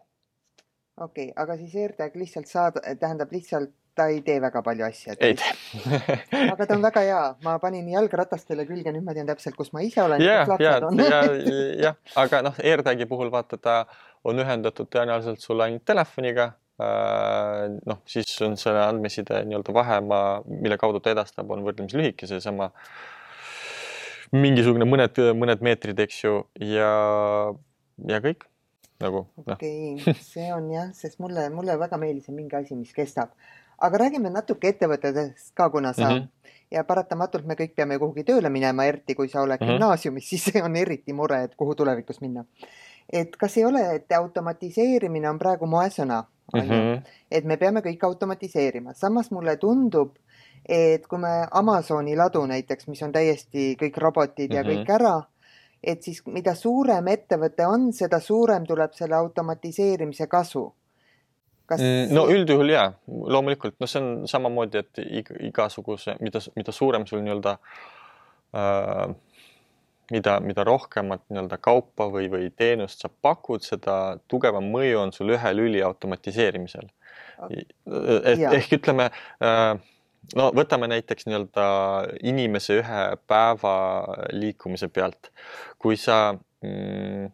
[1.00, 5.16] okei okay,, aga siis AirTag lihtsalt saada, tähendab lihtsalt ta ei tee väga palju asju.
[5.20, 9.58] ei tee aga ta on väga hea, ma panin jalgratastele külge, nüüd ma tean täpselt,
[9.60, 10.24] kus ma ise olen.
[10.24, 10.78] ja, ja,
[11.10, 11.20] ja,
[11.86, 13.78] jah, aga noh, AirTagi puhul vaata, ta
[14.28, 16.50] on ühendatud tõenäoliselt sul ainult telefoniga
[16.82, 22.28] äh, noh, siis on selle andmeside nii-öelda vahemaa, mille kaudu ta edastab, on võrdlemisi lühike,
[22.28, 22.92] seesama äh,
[24.36, 26.94] mingisugune mõned, mõned meetrid, eks ju, ja,
[28.10, 28.46] ja kõik
[29.00, 29.54] nagu no..
[29.54, 33.32] okei okay., see on jah, sest mulle, mulle väga meeldis mingi asi, mis kestab.
[33.80, 36.54] aga räägime natuke ettevõtetest ka, kuna sa mm -hmm.
[36.76, 39.80] ja paratamatult me kõik peame kuhugi tööle minema, eriti kui sa oled mm -hmm.
[39.80, 42.46] gümnaasiumis, siis see on eriti mure, et kuhu tulevikus minna.
[43.14, 47.04] et kas ei ole, et automatiseerimine on praegu moesõna, on ju, mhm.
[47.32, 50.16] et me peame kõik automatiseerima, samas mulle tundub
[50.66, 54.82] et kui me Amazoni ladu näiteks, mis on täiesti kõik robotid ja mm -hmm.
[54.82, 55.22] kõik ära,
[55.84, 60.74] et siis mida suurem ettevõte on, seda suurem tuleb selle automatiseerimise kasu.
[61.66, 61.80] Kas...
[61.80, 65.00] Mm, no üldjuhul jaa, loomulikult, no see on samamoodi, et
[65.40, 67.58] igasuguse, mida, mida suurem sul nii-öelda
[68.58, 69.16] äh,
[70.12, 75.36] mida, mida rohkemat nii-öelda kaupa või, või teenust sa pakud, seda tugevam mõju on sul
[75.36, 76.90] ühe lüli automatiseerimisel.
[77.50, 78.52] et ja.
[78.52, 79.10] ehk ütleme
[79.44, 79.78] äh,
[80.36, 81.66] no võtame näiteks nii-öelda
[82.30, 83.76] inimese ühe päeva
[84.36, 85.32] liikumise pealt.
[85.80, 87.32] kui sa mm,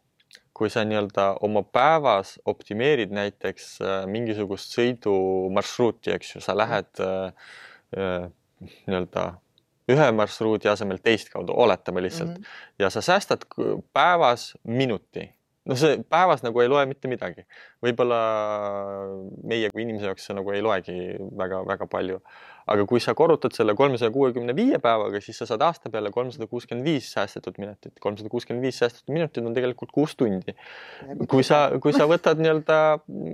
[0.55, 7.49] kui sa nii-öelda oma päevas optimeerid näiteks äh, mingisugust sõidumarsruuti, eks ju, sa lähed äh,
[7.97, 8.29] äh,
[8.88, 9.34] nii-öelda
[9.91, 12.79] ühe marsruudi asemel teist kaudu, oletame lihtsalt mm, -hmm.
[12.79, 13.43] ja sa säästad
[13.93, 15.27] päevas minuti
[15.65, 17.45] noh, see päevas nagu ei loe mitte midagi.
[17.84, 18.19] võib-olla
[19.45, 20.97] meie kui inimese jaoks see nagu ei loegi
[21.38, 22.19] väga-väga palju.
[22.65, 26.47] aga kui sa korrutad selle kolmesaja kuuekümne viie päevaga, siis sa saad aasta peale kolmsada
[26.49, 27.93] kuuskümmend viis säästetud minutit.
[28.01, 30.56] kolmsada kuuskümmend viis säästetud minutit on tegelikult kuus tundi.
[31.30, 32.80] kui sa, kui sa võtad nii-öelda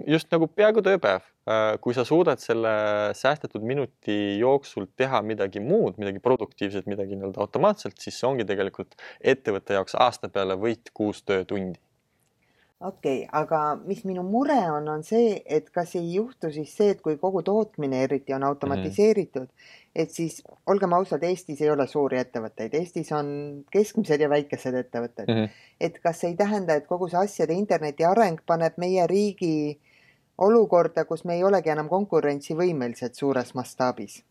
[0.07, 2.73] just nagu peaaegu tööpäev, äh, kui sa suudad selle
[3.17, 8.99] säästetud minuti jooksul teha midagi muud, midagi produktiivset, midagi nii-öelda automaatselt, siis see ongi tegelikult
[9.19, 11.79] ettevõtte jaoks aasta peale võit kuus töötundi
[12.81, 16.95] okei okay,, aga mis minu mure on, on see, et kas ei juhtu siis see,
[16.95, 19.91] et kui kogu tootmine eriti on automatiseeritud mm, -hmm.
[19.95, 23.29] et siis olgem ausad, Eestis ei ole suuri ettevõtteid, Eestis on
[23.71, 25.43] keskmised ja väikesed ettevõtted mm.
[25.43, 25.61] -hmm.
[25.79, 29.79] et kas ei tähenda, et kogu see asjade interneti areng paneb meie riigi
[30.37, 34.23] olukorda, kus me ei olegi enam konkurentsivõimelised suures mastaabis?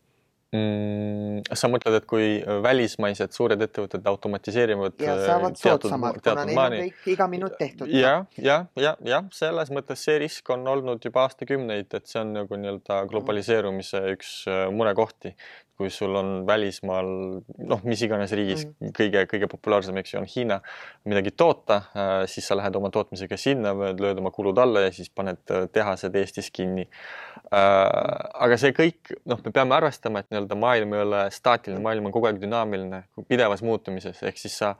[0.55, 1.55] Mm,.
[1.57, 2.27] sa mõtled, et kui
[2.63, 4.97] välismaised suured ettevõtted automatiseerivad.
[5.03, 7.91] ja saavad soodsamalt, kuna neil on kõik iga minut tehtud.
[7.91, 12.35] ja, ja, ja, jah, selles mõttes see risk on olnud juba aastakümneid, et see on
[12.41, 15.35] nagu nii-öelda globaliseerumise üks äh, murekohti
[15.81, 17.09] kui sul on välismaal
[17.41, 18.93] noh, mis iganes riigis mm.
[18.97, 20.59] kõige, kõige populaarsem, eks ju, on Hiina
[21.09, 25.09] midagi toota, äh, siis sa lähed oma tootmisega sinna, lööd oma kulud alla ja siis
[25.09, 26.85] paned äh, tehased Eestis kinni.
[27.49, 27.61] Äh,
[28.45, 32.15] aga see kõik, noh, me peame arvestama, et nii-öelda maailm ei ole staatiline, maailm on
[32.15, 34.75] kogu aeg dünaamiline, pidevas muutumises, ehk siis sa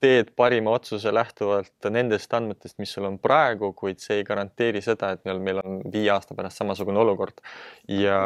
[0.00, 5.14] teed parima otsuse lähtuvalt nendest andmetest, mis sul on praegu, kuid see ei garanteeri seda,
[5.16, 7.40] et meil on viie aasta pärast samasugune olukord.
[7.88, 8.20] ja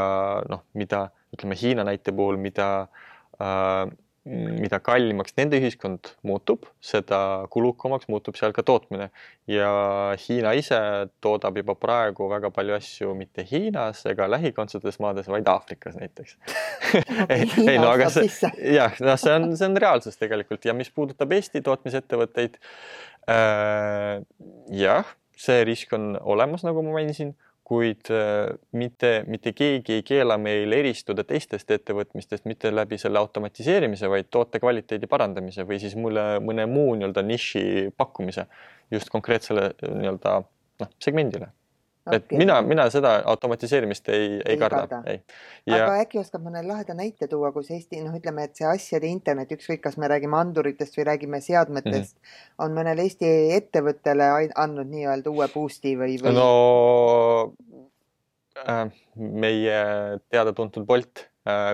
[0.51, 2.71] noh, mida ütleme Hiina näite puhul, mida
[3.41, 3.91] äh,
[4.29, 9.09] mida kallimaks nende ühiskond muutub, seda kulukamaks muutub seal ka tootmine.
[9.49, 9.71] Ja
[10.21, 10.79] Hiina ise
[11.25, 16.37] toodab juba praegu väga palju asju mitte Hiinas ega lähikondsetes maades, vaid Aafrikas näiteks.
[17.33, 18.29] Ei, ei no aga see
[18.75, 20.69] jah, noh, see on, see on reaalsus tegelikult.
[20.69, 22.61] Ja mis puudutab Eesti tootmisettevõtteid
[23.31, 24.21] äh,.
[24.77, 27.33] jah, see risk on olemas, nagu ma mainisin
[27.71, 34.11] kuid äh, mitte, mitte keegi ei keela meil eristuda teistest ettevõtmistest mitte läbi selle automatiseerimise,
[34.11, 37.63] vaid toote kvaliteedi parandamise või siis mulle mõne muu nii-öelda niši
[37.97, 38.49] pakkumise
[38.91, 40.37] just konkreetsele nii-öelda
[40.83, 41.53] noh, segmendile
[42.07, 42.19] okay..
[42.19, 45.23] et mina, mina seda automatiseerimist ei, ei, ei karda, karda., ei.
[45.67, 45.85] Ja...
[45.85, 49.53] aga äkki oskad mõne laheda näite tuua, kus Eesti noh, ütleme, et see asjade internet,
[49.57, 52.65] ükskõik, kas me räägime anduritest või räägime seadmetest mm, -hmm.
[52.67, 56.37] on mõnele Eesti ettevõttele andnud nii-öelda uue boost'i või, või...?
[56.37, 57.53] no
[58.67, 58.87] äh,
[59.17, 59.83] meie
[60.29, 61.30] teada-tuntud Bolt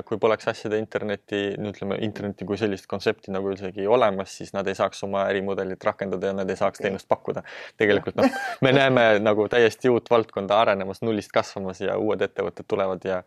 [0.06, 4.68] kui poleks asjade interneti, no ütleme, interneti kui sellist kontsepti nagu üldsegi olemas, siis nad
[4.70, 7.42] ei saaks oma ärimudelit rakendada ja nad ei saaks teenust pakkuda.
[7.76, 8.30] tegelikult noh,
[8.64, 13.24] me näeme nagu täiesti uut valdkonda arenemas, nullist kasvamas ja uued ettevõtted tulevad ja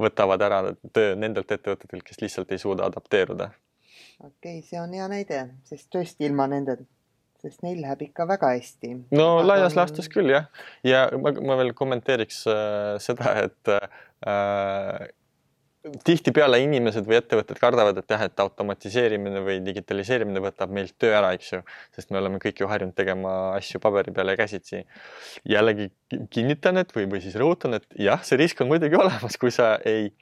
[0.00, 0.62] võtavad ära
[0.96, 3.52] töö nendelt ettevõtetelt, kes lihtsalt ei suuda adapteeruda.
[4.24, 6.80] okei okay,, see on hea näide, sest tõesti ilma nende
[7.42, 8.94] sest neil läheb ikka väga hästi.
[9.12, 9.48] no Aga...
[9.50, 10.48] laias laastus küll jah,
[10.86, 15.10] ja ma, ma veel kommenteeriks äh, seda, et äh,
[15.82, 21.32] tihtipeale inimesed või ettevõtted kardavad, et jah, et automatiseerimine või digitaliseerimine võtab meilt töö ära,
[21.34, 21.60] eks ju,
[21.96, 24.84] sest me oleme kõik ju harjunud tegema asju paberi peal ja käsitsi.
[25.48, 25.90] jällegi
[26.30, 29.74] kinnitan, et või, või siis rõhutan, et jah, see risk on muidugi olemas, kui sa
[29.84, 30.12] ei,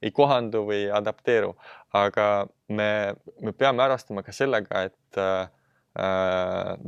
[0.00, 1.54] ei kohandu või adapteeru,
[1.92, 5.44] aga me, me peame arvestama ka sellega, et äh,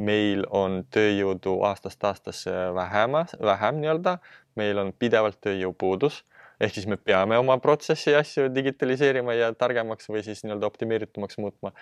[0.00, 4.16] meil on tööjõudu aastast aastasse vähemas, vähem nii-öelda,
[4.56, 6.22] meil on pidevalt tööjõupuudus
[6.60, 11.72] ehk siis me peame oma protsessi asju digitaliseerima ja targemaks või siis nii-öelda optimeeritumaks muutma.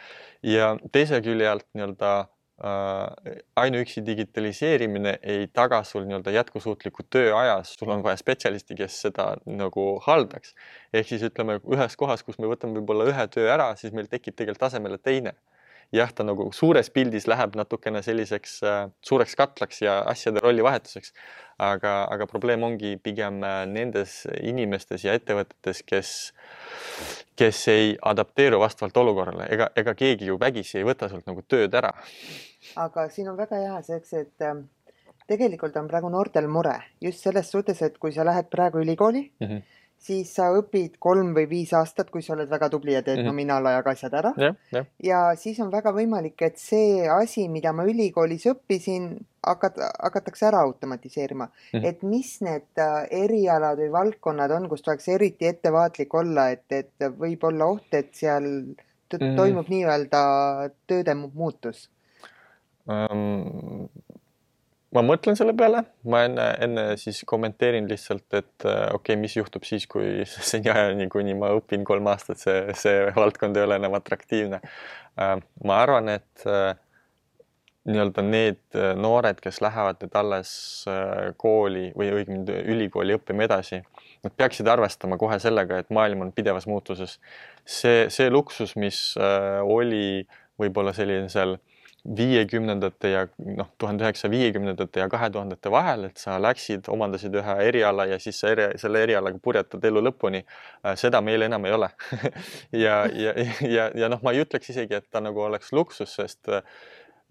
[0.42, 7.92] ja teise külje alt nii-öelda äh, ainuüksi digitaliseerimine ei taga sul nii-öelda jätkusuutlikku tööajas, sul
[7.94, 10.54] on vaja spetsialisti, kes seda nagu haldaks.
[10.92, 14.36] ehk siis ütleme ühes kohas, kus me võtame võib-olla ühe töö ära, siis meil tekib
[14.38, 15.36] tegelikult asemele teine
[15.92, 21.12] jah, ta nagu suures pildis läheb natukene selliseks äh, suureks katlaks ja asjade rollivahetuseks.
[21.62, 26.12] aga, aga probleem ongi pigem äh, nendes inimestes ja ettevõtetes, kes,
[27.38, 31.74] kes ei adapteeru vastavalt olukorrale, ega, ega keegi ju vägisi ei võta sult nagu tööd
[31.74, 31.92] ära.
[32.76, 34.64] aga siin on väga hea selleks, et äh,
[35.28, 39.46] tegelikult on praegu noortel mure just selles suhtes, et kui sa lähed praegu ülikooli mm,
[39.46, 43.18] -hmm siis sa õpid kolm või viis aastat, kui sa oled väga tubli ja teed
[43.18, 43.30] mm -hmm.
[43.30, 44.32] nominaalajaga asjad ära.
[45.02, 49.10] ja siis on väga võimalik, et see asi, mida ma ülikoolis õppisin,
[49.46, 51.78] hakat-, hakatakse ära automatiseerima mm.
[51.78, 51.88] -hmm.
[51.88, 57.10] et mis need äh, erialad või valdkonnad on, kus tuleks eriti ettevaatlik olla, et, et
[57.18, 58.74] võib olla oht, et seal mm
[59.18, 59.36] -hmm.
[59.36, 60.22] toimub nii-öelda
[60.86, 61.90] tööde muutus
[62.88, 63.88] um,?
[64.92, 69.36] Ma mõtlen selle peale, ma enne, enne siis kommenteerin lihtsalt, et äh, okei okay,, mis
[69.38, 73.96] juhtub siis, kui seniajani, kuni ma õpin kolm aastat, see, see valdkond ei ole enam
[73.98, 74.62] atraktiivne.
[75.20, 76.74] Äh, ma arvan, et äh,
[77.88, 80.50] nii-öelda need noored, kes lähevad nüüd alles
[81.42, 83.80] kooli või õigemini ülikooli õppima edasi,
[84.22, 87.16] nad peaksid arvestama kohe sellega, et maailm on pidevas muutuses.
[87.66, 90.22] see, see luksus, mis oli
[90.62, 91.56] võib-olla sellisel
[92.02, 97.54] viiekümnendate ja noh, tuhande üheksasaja viiekümnendate ja kahe tuhandete vahel, et sa läksid, omandasid ühe
[97.68, 100.42] eriala ja siis sa eri, selle erialaga purjetad elu lõpuni.
[100.82, 101.92] Äh, seda meil enam ei ole
[102.84, 106.50] ja, ja, ja, ja noh, ma ei ütleks isegi, et ta nagu oleks luksus, sest
[106.50, 106.66] äh,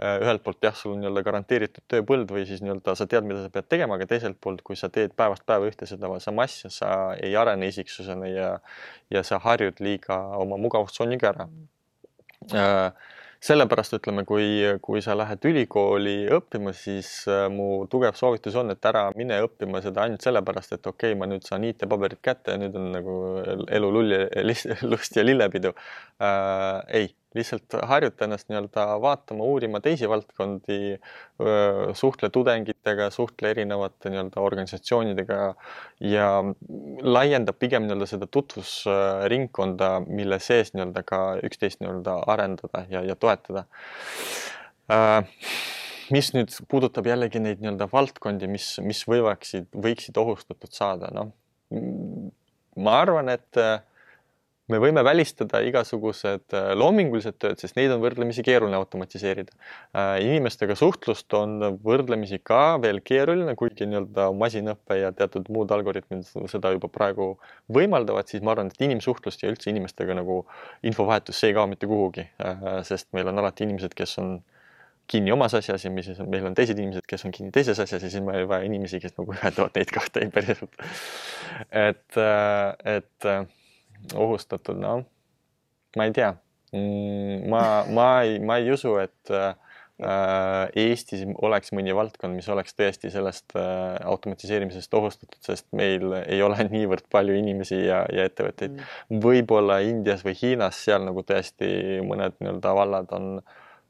[0.01, 3.51] ühelt poolt jah, sul on nii-öelda garanteeritud tööpõld või siis nii-öelda sa tead, mida sa
[3.53, 7.35] pead tegema, aga teiselt poolt, kui sa teed päevast päeva ühte sedasama asja, sa ei
[7.37, 8.51] arene isiksusena ja,
[9.11, 11.49] ja sa harjud liiga oma mugavustsooniga ära.
[12.55, 14.45] Äh, sellepärast ütleme, kui,
[14.85, 19.81] kui sa lähed ülikooli õppima, siis äh, mu tugev soovitus on, et ära mine õppima
[19.81, 23.15] seda ainult sellepärast, et okei okay,, ma nüüd saan IT-paberid kätte ja nüüd on nagu
[23.65, 24.45] elu lull ja
[24.91, 26.77] lust ja lillepidu äh,.
[27.01, 30.97] ei lihtsalt harjuta ennast nii-öelda vaatama, uurima teisi valdkondi,
[31.97, 35.39] suhtle tudengitega, suhtle erinevate nii-öelda organisatsioonidega
[36.11, 36.29] ja
[37.01, 43.67] laiendab pigem nii-öelda seda tutvusringkonda, mille sees nii-öelda ka üksteist nii-öelda arendada ja, ja toetada.
[46.11, 51.31] Mis nüüd puudutab jällegi neid nii-öelda valdkondi, mis, mis võivaksid, võiksid ohustatud saada, noh
[52.75, 53.57] ma arvan, et
[54.71, 59.53] me võime välistada igasugused äh, loomingulised tööd, sest neid on võrdlemisi keeruline automatiseerida.
[59.91, 66.27] Äh, inimestega suhtlust on võrdlemisi ka veel keeruline, kuigi nii-öelda masinõpe ja teatud muud algoritmid
[66.51, 67.33] seda juba praegu
[67.71, 70.43] võimaldavad, siis ma arvan, et inimsuhtlust ja üldse inimestega nagu
[70.87, 74.39] infovahetus, see ei kao mitte kuhugi, äh, sest meil on alati inimesed, kes on
[75.11, 78.11] kinni omas asjas ja mis, meil on teised inimesed, kes on kinni teises asjas ja
[78.11, 80.77] siis meil vaja inimesi, kes nagu ühendavad neid kahte päriselt.
[81.71, 82.21] et,
[82.95, 83.31] et
[84.15, 85.03] ohustatud, noh,
[85.97, 86.31] ma ei tea.
[86.71, 89.51] Mm, ma, ma ei, ma ei usu, et äh,
[90.81, 96.63] Eestis oleks mõni valdkond, mis oleks tõesti sellest äh, automatiseerimisest ohustatud, sest meil ei ole
[96.71, 98.79] niivõrd palju inimesi ja, ja ettevõtteid.
[98.79, 99.19] Mm..
[99.25, 103.33] võib-olla Indias või Hiinas, seal nagu tõesti mõned nii-öelda vallad on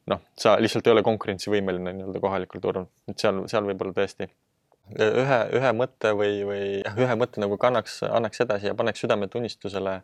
[0.10, 4.28] noh, sa lihtsalt ei ole konkurentsivõimeline nii-öelda kohalikul turul, et seal, seal võib-olla tõesti
[5.00, 10.02] ühe, ühe mõtte või, või ühe mõtte nagu kannaks, annaks edasi ja paneks südametunnistusele,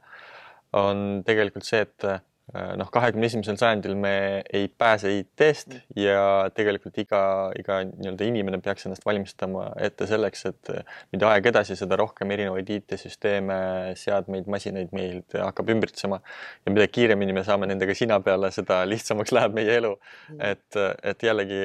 [0.77, 2.07] on tegelikult see, et
[2.53, 5.97] noh, kahekümne esimesel sajandil me ei pääse IT-st mm.
[5.99, 6.21] ja
[6.55, 7.19] tegelikult iga,
[7.59, 10.71] iga nii-öelda inimene peaks ennast valmistama ette selleks, et
[11.11, 13.59] mida aeg edasi, seda rohkem erinevaid IT-süsteeme,
[13.99, 16.21] seadmeid, masinaid meilt hakkab ümbritsema.
[16.63, 19.93] ja mida kiiremini me saame nendega sina peale, seda lihtsamaks läheb meie elu.
[20.31, 20.41] Mm.
[20.53, 21.61] et, et jällegi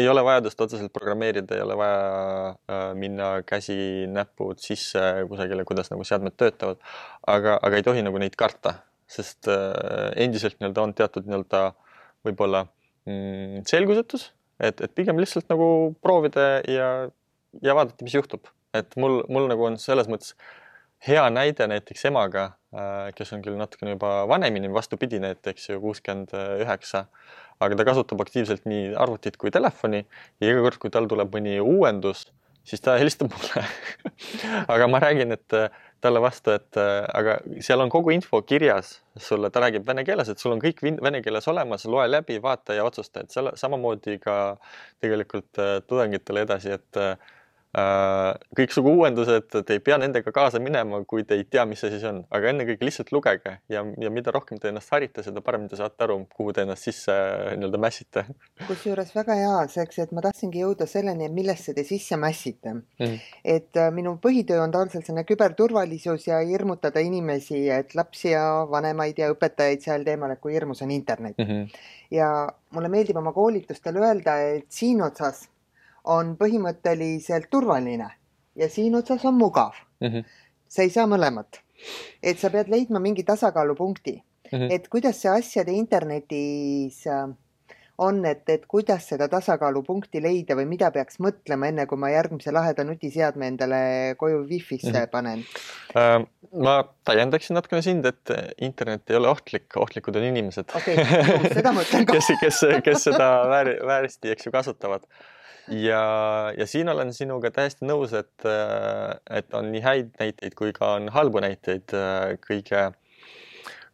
[0.00, 2.02] ei ole vajadust otseselt programmeerida, ei ole vaja
[2.48, 6.80] äh, minna käsi-näpud sisse kusagile, kuidas nagu seadmed töötavad.
[7.26, 11.64] aga, aga ei tohi nagu neid karta sest äh, endiselt nii-öelda on teatud nii-öelda
[12.26, 12.64] võib-olla
[13.08, 15.66] mm, selgusetus, et, et pigem lihtsalt nagu
[16.04, 16.88] proovida ja,
[17.64, 18.50] ja vaadata, mis juhtub.
[18.76, 20.36] et mul, mul nagu on selles mõttes
[21.02, 25.80] hea näide näiteks emaga, äh, kes on küll natukene juba vanem inimene, vastupidi, näiteks ju
[25.82, 27.06] kuuskümmend üheksa,
[27.60, 31.58] aga ta kasutab aktiivselt nii arvutit kui telefoni ja iga kord, kui tal tuleb mõni
[31.64, 32.28] uuendus,
[32.68, 33.64] siis ta helistab mulle
[34.74, 35.58] aga ma räägin, et
[36.00, 40.30] talle vastu, et äh, aga seal on kogu info kirjas sulle, ta räägib vene keeles,
[40.32, 44.18] et sul on kõik vene keeles olemas, loe läbi, vaata ja otsusta, et selle samamoodi
[44.22, 44.36] ka
[45.02, 47.16] tegelikult äh, tudengitele edasi, et Äh,
[47.70, 52.04] kõiksugu uuendused, te ei pea nendega kaasa minema, kui te ei tea, mis see siis
[52.08, 55.78] on, aga ennekõike lihtsalt lugege ja, ja mida rohkem te ennast harite, seda paremini te
[55.78, 57.14] saate aru, kuhu te ennast sisse
[57.60, 58.24] nii-öelda mässite.
[58.66, 63.22] kusjuures väga hea selleks, et ma tahtsingi jõuda selleni, et millesse te sisse mässite mm..
[63.54, 69.22] et äh, minu põhitöö on tavaliselt selline küberturvalisus ja hirmutada inimesi, et lapsi ja vanemaid
[69.22, 71.46] ja õpetajaid sel teemal, et kui hirmus on internet mm.
[71.46, 71.80] -hmm.
[72.18, 72.34] ja
[72.74, 75.46] mulle meeldib oma koolitustel öelda, et siin otsas
[76.04, 78.10] on põhimõtteliselt turvaline
[78.56, 80.08] ja siin otsas on mugav mm.
[80.08, 80.24] -hmm.
[80.68, 81.60] sa ei saa mõlemat.
[82.22, 84.72] et sa pead leidma mingi tasakaalupunkti mm, -hmm.
[84.72, 87.28] et kuidas see asjade internetis äh,
[88.00, 92.52] on, et, et kuidas seda tasakaalupunkti leida või mida peaks mõtlema, enne kui ma järgmise
[92.52, 93.80] laheda nutiseadme endale
[94.20, 95.10] koju wifi'sse mm -hmm.
[95.12, 95.44] panen
[95.96, 96.26] äh,?
[96.66, 100.96] ma täiendaksin natukene sind, et internet ei ole ohtlik, ohtlikud on inimesed okay,.
[101.54, 105.06] seda mõtlen ka kes, kes, kes seda väär, vääriti, eks ju, kasutavad
[105.70, 108.46] ja, ja siin olen sinuga täiesti nõus, et,
[109.30, 111.94] et on nii häid näiteid kui ka on halbu näiteid.
[112.46, 112.86] kõige,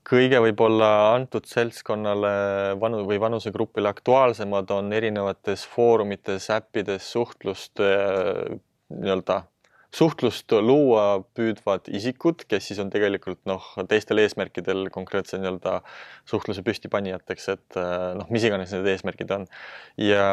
[0.06, 2.32] kõige võib-olla antud seltskonnale
[2.80, 9.42] vanu või vanusegrupile aktuaalsemad on erinevates foorumites, äppides suhtlust nii-öelda
[9.96, 15.78] suhtlust luua püüdvad isikud, kes siis on tegelikult noh, teistel eesmärkidel konkreetse nii-öelda
[16.28, 17.78] suhtluse püstipanijateks, et
[18.18, 19.46] noh, mis iganes need eesmärgid on.
[20.00, 20.26] ja,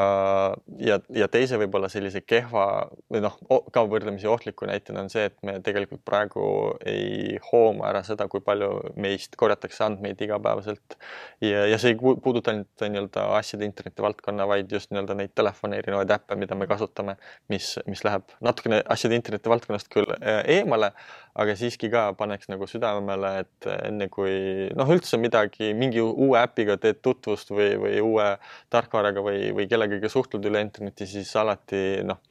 [0.84, 2.66] ja, ja teise võib-olla sellise kehva
[3.14, 3.38] või noh,
[3.74, 6.46] ka võrdlemisi ohtliku näitena on see, et me tegelikult praegu
[6.90, 10.98] ei hooma ära seda, kui palju meist korjatakse andmeid igapäevaselt.
[11.44, 15.80] ja, ja see ei puuduta ainult nii-öelda asjade interneti valdkonna, vaid just nii-öelda neid telefone,
[15.80, 17.16] erinevaid äppe, mida me kasutame,
[17.54, 20.92] mis, mis läheb natukene asjade interneti valdkonnast küll äh, eemale,
[21.40, 26.78] aga siiski ka paneks nagu südamele, et enne kui noh, üldse midagi, mingi uue äpiga
[26.82, 28.28] teed tutvust või, või uue
[28.74, 32.22] tarkvaraga või, või kellegagi suhtled üle interneti, siis alati noh,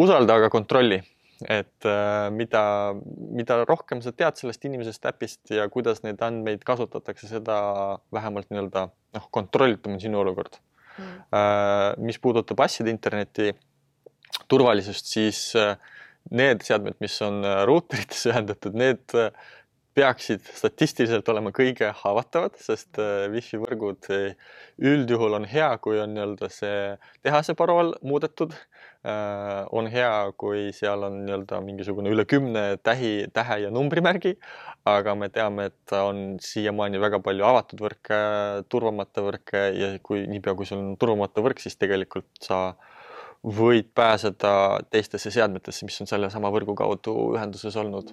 [0.00, 1.00] usalda, aga kontrolli.
[1.40, 2.62] Et äh, mida,
[3.32, 7.60] mida rohkem sa tead sellest inimesest äpist ja kuidas neid andmeid kasutatakse, seda
[8.12, 10.60] vähemalt nii-öelda noh, kontrollitum on sinu olukord.
[11.00, 12.02] Mm..
[12.04, 13.54] mis puudutab asjade interneti
[14.50, 15.38] turvalisust, siis
[16.30, 19.16] need seadmed, mis on ruuteritesse ühendatud, need
[19.96, 24.06] peaksid statistiliselt olema kõige haavatavad, sest äh, wifi võrgud
[24.80, 26.76] üldjuhul on hea, kui on nii-öelda see
[27.26, 28.54] tehase parool muudetud.
[29.00, 34.36] Äh, on hea, kui seal on nii-öelda mingisugune üle kümne tähi, tähe ja numbrimärgi.
[34.90, 38.20] aga me teame, et on siiamaani väga palju avatud võrke,
[38.72, 42.60] turvamata võrke ja kui niipea, kui sul on turvamata võrk, siis tegelikult sa
[43.40, 48.12] võid pääseda teistesse seadmetesse, mis on sellesama võrgu kaudu ühenduses olnud.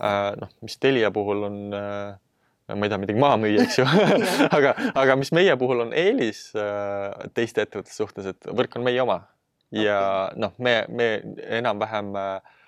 [0.00, 2.14] Äh, noh, mis Telia puhul on, äh,
[2.72, 3.84] ma ei taha midagi maha müüa, eks ju
[4.56, 9.02] aga, aga mis meie puhul on eelis äh, teiste ettevõtete suhtes, et võrk on meie
[9.04, 9.18] oma
[9.70, 10.00] ja
[10.36, 11.10] noh, me, me
[11.60, 12.14] enam-vähem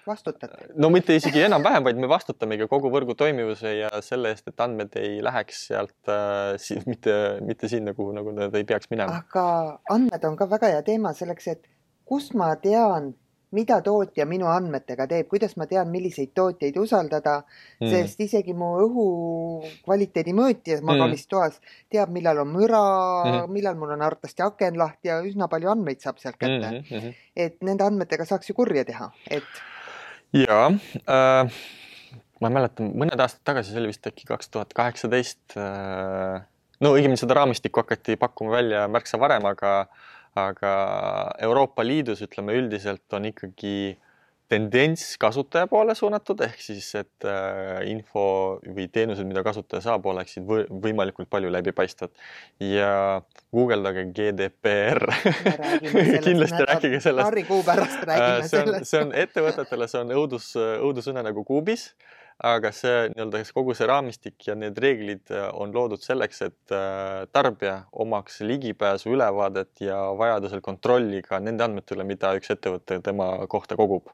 [0.07, 0.69] vastutate?
[0.75, 4.97] no mitte isegi enam-vähem, vaid me vastutamegi kogu võrgu toimivuse ja selle eest, et andmed
[5.01, 9.23] ei läheks sealt äh, si mitte, mitte sinna, kuhu nagu nad ei peaks minema.
[9.23, 11.69] aga andmed on ka väga hea teema selleks, et
[12.09, 13.13] kust ma tean,
[13.57, 18.71] mida tootja minu andmetega teeb, kuidas ma tean, milliseid tootjaid usaldada mm., sest isegi mu
[18.87, 19.07] õhu
[19.85, 21.75] kvaliteedi mõõtja magamistoas mm.
[21.93, 22.85] teab, millal on müra
[23.25, 26.89] mm., millal mul on arvatavasti aken lahti ja üsna palju andmeid saab sealt kätte mm.
[26.89, 27.21] -hmm.
[27.37, 29.63] et nende andmetega saaks ju kurja teha, et.
[30.37, 31.61] ja äh,
[32.43, 36.41] ma mäletan, mõned aastad tagasi, see oli vist äkki kaks tuhat kaheksateist äh,.
[36.81, 39.75] no õigemini seda raamistikku hakati pakkuma välja märksa varem, aga
[40.39, 40.73] aga
[41.45, 43.97] Euroopa Liidus ütleme üldiselt on ikkagi
[44.53, 48.25] tendents kasutaja poole suunatud, ehk siis, et äh, info
[48.67, 52.13] või teenused, mida kasutaja saab, oleksid või, võimalikult palju läbipaistvad.
[52.61, 53.23] ja
[53.55, 55.07] guugeldage GDPR
[56.27, 57.25] kindlasti rääkige sellest.
[57.25, 58.91] paari kuu pärast räägime äh, sellest.
[58.91, 61.93] see on ettevõtetele, see on õudus, õudussõna nagu kuubis
[62.39, 67.27] aga see nii-öelda kogu see raamistik ja need reeglid äh, on loodud selleks, et äh,
[67.33, 73.31] tarbija omaks ligipääsu, ülevaadet ja vajadusel kontrolli ka nende andmete üle, mida üks ettevõte tema
[73.53, 74.11] kohta kogub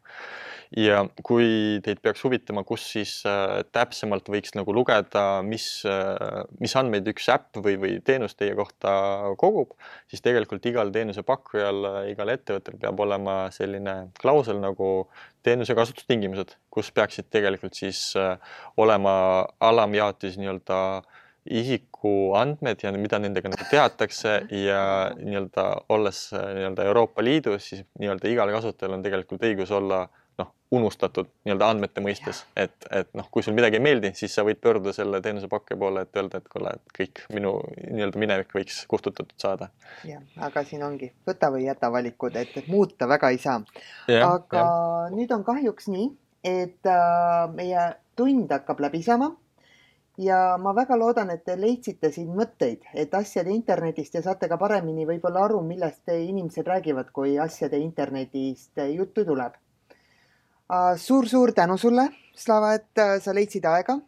[0.76, 6.74] ja kui teid peaks huvitama, kus siis äh, täpsemalt võiks nagu lugeda, mis äh,, mis
[6.76, 8.92] andmeid üks äpp või, või teenus teie kohta
[9.40, 9.76] kogub,
[10.10, 15.08] siis tegelikult igal teenusepakkujal, igal ettevõttel peab olema selline klausel nagu
[15.46, 18.36] teenuse kasutustingimused, kus peaksid tegelikult siis äh,
[18.76, 20.80] olema alamjaotis nii-öelda
[21.48, 24.82] isikuandmed ja mida nendega nagu teatakse ja
[25.16, 30.04] nii-öelda olles äh, nii-öelda Euroopa Liidus, siis nii-öelda igal kasutajal on tegelikult õigus olla
[30.38, 34.44] noh, unustatud nii-öelda andmete mõistes, et, et noh, kui sul midagi ei meeldi, siis sa
[34.46, 38.82] võid pöörduda selle teenusepakkuja poole, et öelda, et kuule, et kõik minu nii-öelda minevik võiks
[38.90, 39.70] kustutatud saada.
[40.08, 43.58] jah, aga siin ongi võta või jäta valikud, et, et muuta väga ei saa.
[44.08, 44.70] aga ja.
[45.14, 46.08] nüüd on kahjuks nii,
[46.46, 49.32] et äh, meie tund hakkab läbi saama
[50.18, 54.58] ja ma väga loodan, et te leidsite siin mõtteid, et asjade internetist ja saate ka
[54.60, 59.56] paremini võib-olla aru, millest inimesed räägivad, kui asjade internetist juttu tuleb
[60.96, 63.98] suur-suur tänu sulle, Slava, et äh, sa leidsid aega.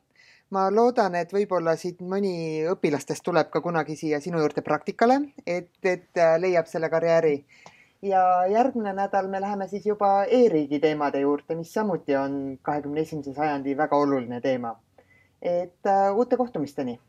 [0.51, 5.71] ma loodan, et võib-olla siit mõni õpilastest tuleb ka kunagi siia sinu juurde praktikale, et,
[5.87, 7.45] et äh, leiab selle karjääri.
[8.03, 13.35] ja järgmine nädal me läheme siis juba e-riigi teemade juurde, mis samuti on kahekümne esimese
[13.35, 14.77] sajandi väga oluline teema.
[15.43, 17.01] et uh, uute kohtumisteni.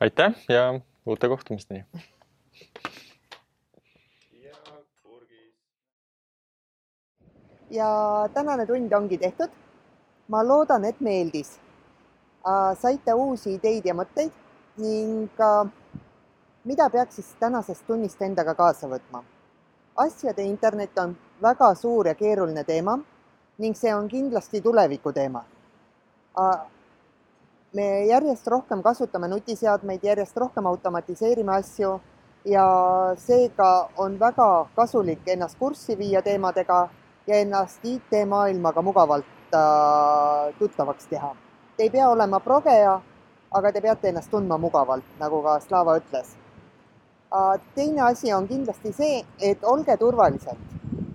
[0.00, 1.84] aitäh ja uute kohtumisteni
[7.70, 9.50] ja tänane tund ongi tehtud.
[10.28, 11.60] ma loodan, et meeldis.
[12.80, 14.32] saite uusi ideid ja mõtteid
[14.76, 15.30] ning
[16.64, 19.22] mida peaks siis tänasest tunnist endaga kaasa võtma?
[19.96, 22.98] asjade internet on väga suur ja keeruline teema
[23.58, 25.44] ning see on kindlasti tuleviku teema.
[27.74, 32.00] me järjest rohkem kasutame nutiseadmeid, järjest rohkem automatiseerime asju
[32.44, 32.66] ja
[33.18, 36.88] seega on väga kasulik ennast kurssi viia teemadega
[37.26, 41.34] ja ennast IT-maailmaga mugavalt äh, tuttavaks teha.
[41.76, 43.00] Te ei pea olema progeja,
[43.50, 46.34] aga te peate ennast tundma mugavalt, nagu ka Slava ütles
[47.34, 47.60] äh,.
[47.74, 50.58] teine asi on kindlasti see, et olge turvalised.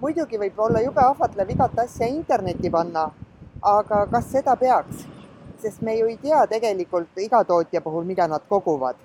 [0.02, 3.10] muidugi võib olla jube ahvatlev igat asja internetti panna,
[3.62, 5.06] aga kas seda peaks?
[5.62, 8.96] sest me ju ei tea tegelikult iga tootja puhul, mida nad koguvad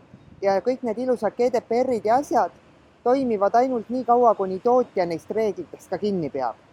[0.42, 2.52] ja kõik need ilusad GDPR-id ja asjad
[3.02, 6.63] toimivad ainult nii kaua, kuni tootja neist reeglitest ka kinni peab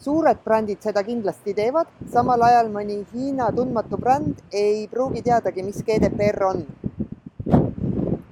[0.00, 5.82] suured brändid seda kindlasti teevad, samal ajal mõni Hiina tundmatu bränd ei pruugi teadagi, mis
[5.84, 6.64] GDPR on.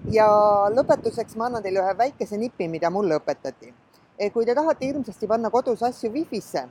[0.09, 0.27] ja
[0.73, 3.73] lõpetuseks ma annan teile ühe väikese nipi, mida mulle õpetati.
[4.33, 6.65] kui te tahate hirmsasti panna kodus asju Wi-Fi-sse,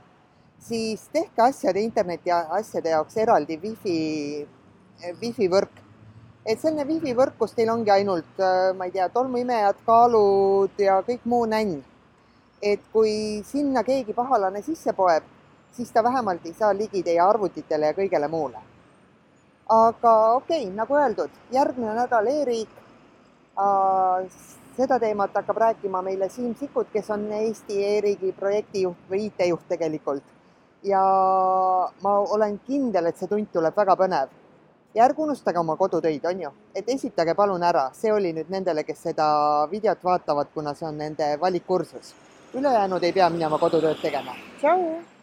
[0.58, 4.46] siis tehke asjade interneti asjade jaoks eraldi Wi-Fi,
[5.20, 5.84] Wi-Fi võrk.
[6.44, 8.42] et selline Wi-Fi võrk, kus teil ongi ainult,
[8.74, 11.84] ma ei tea, tolmuimejad, kaalud ja kõik muu nänn
[12.62, 15.22] et kui sinna keegi pahalane sisse poeb,
[15.72, 18.58] siis ta vähemalt ei saa ligi teie arvutitele ja kõigele muule.
[19.68, 22.70] aga okei okay,, nagu öeldud, järgmine nädal e-riik
[24.76, 30.22] seda teemat hakkab rääkima meile Siim Sikkut, kes on Eesti e-riigi projektijuht või IT-juht tegelikult.
[30.82, 31.00] ja
[32.02, 34.28] ma olen kindel, et see tund tuleb väga põnev.
[34.94, 38.84] ja ärge unustage oma kodutöid, on ju, et esitage palun ära, see oli nüüd nendele,
[38.84, 42.14] kes seda videot vaatavad, kuna see on nende valikkursus
[42.54, 44.34] ülejäänud ei pea minema kodutööd tegema.
[44.60, 45.17] tšau!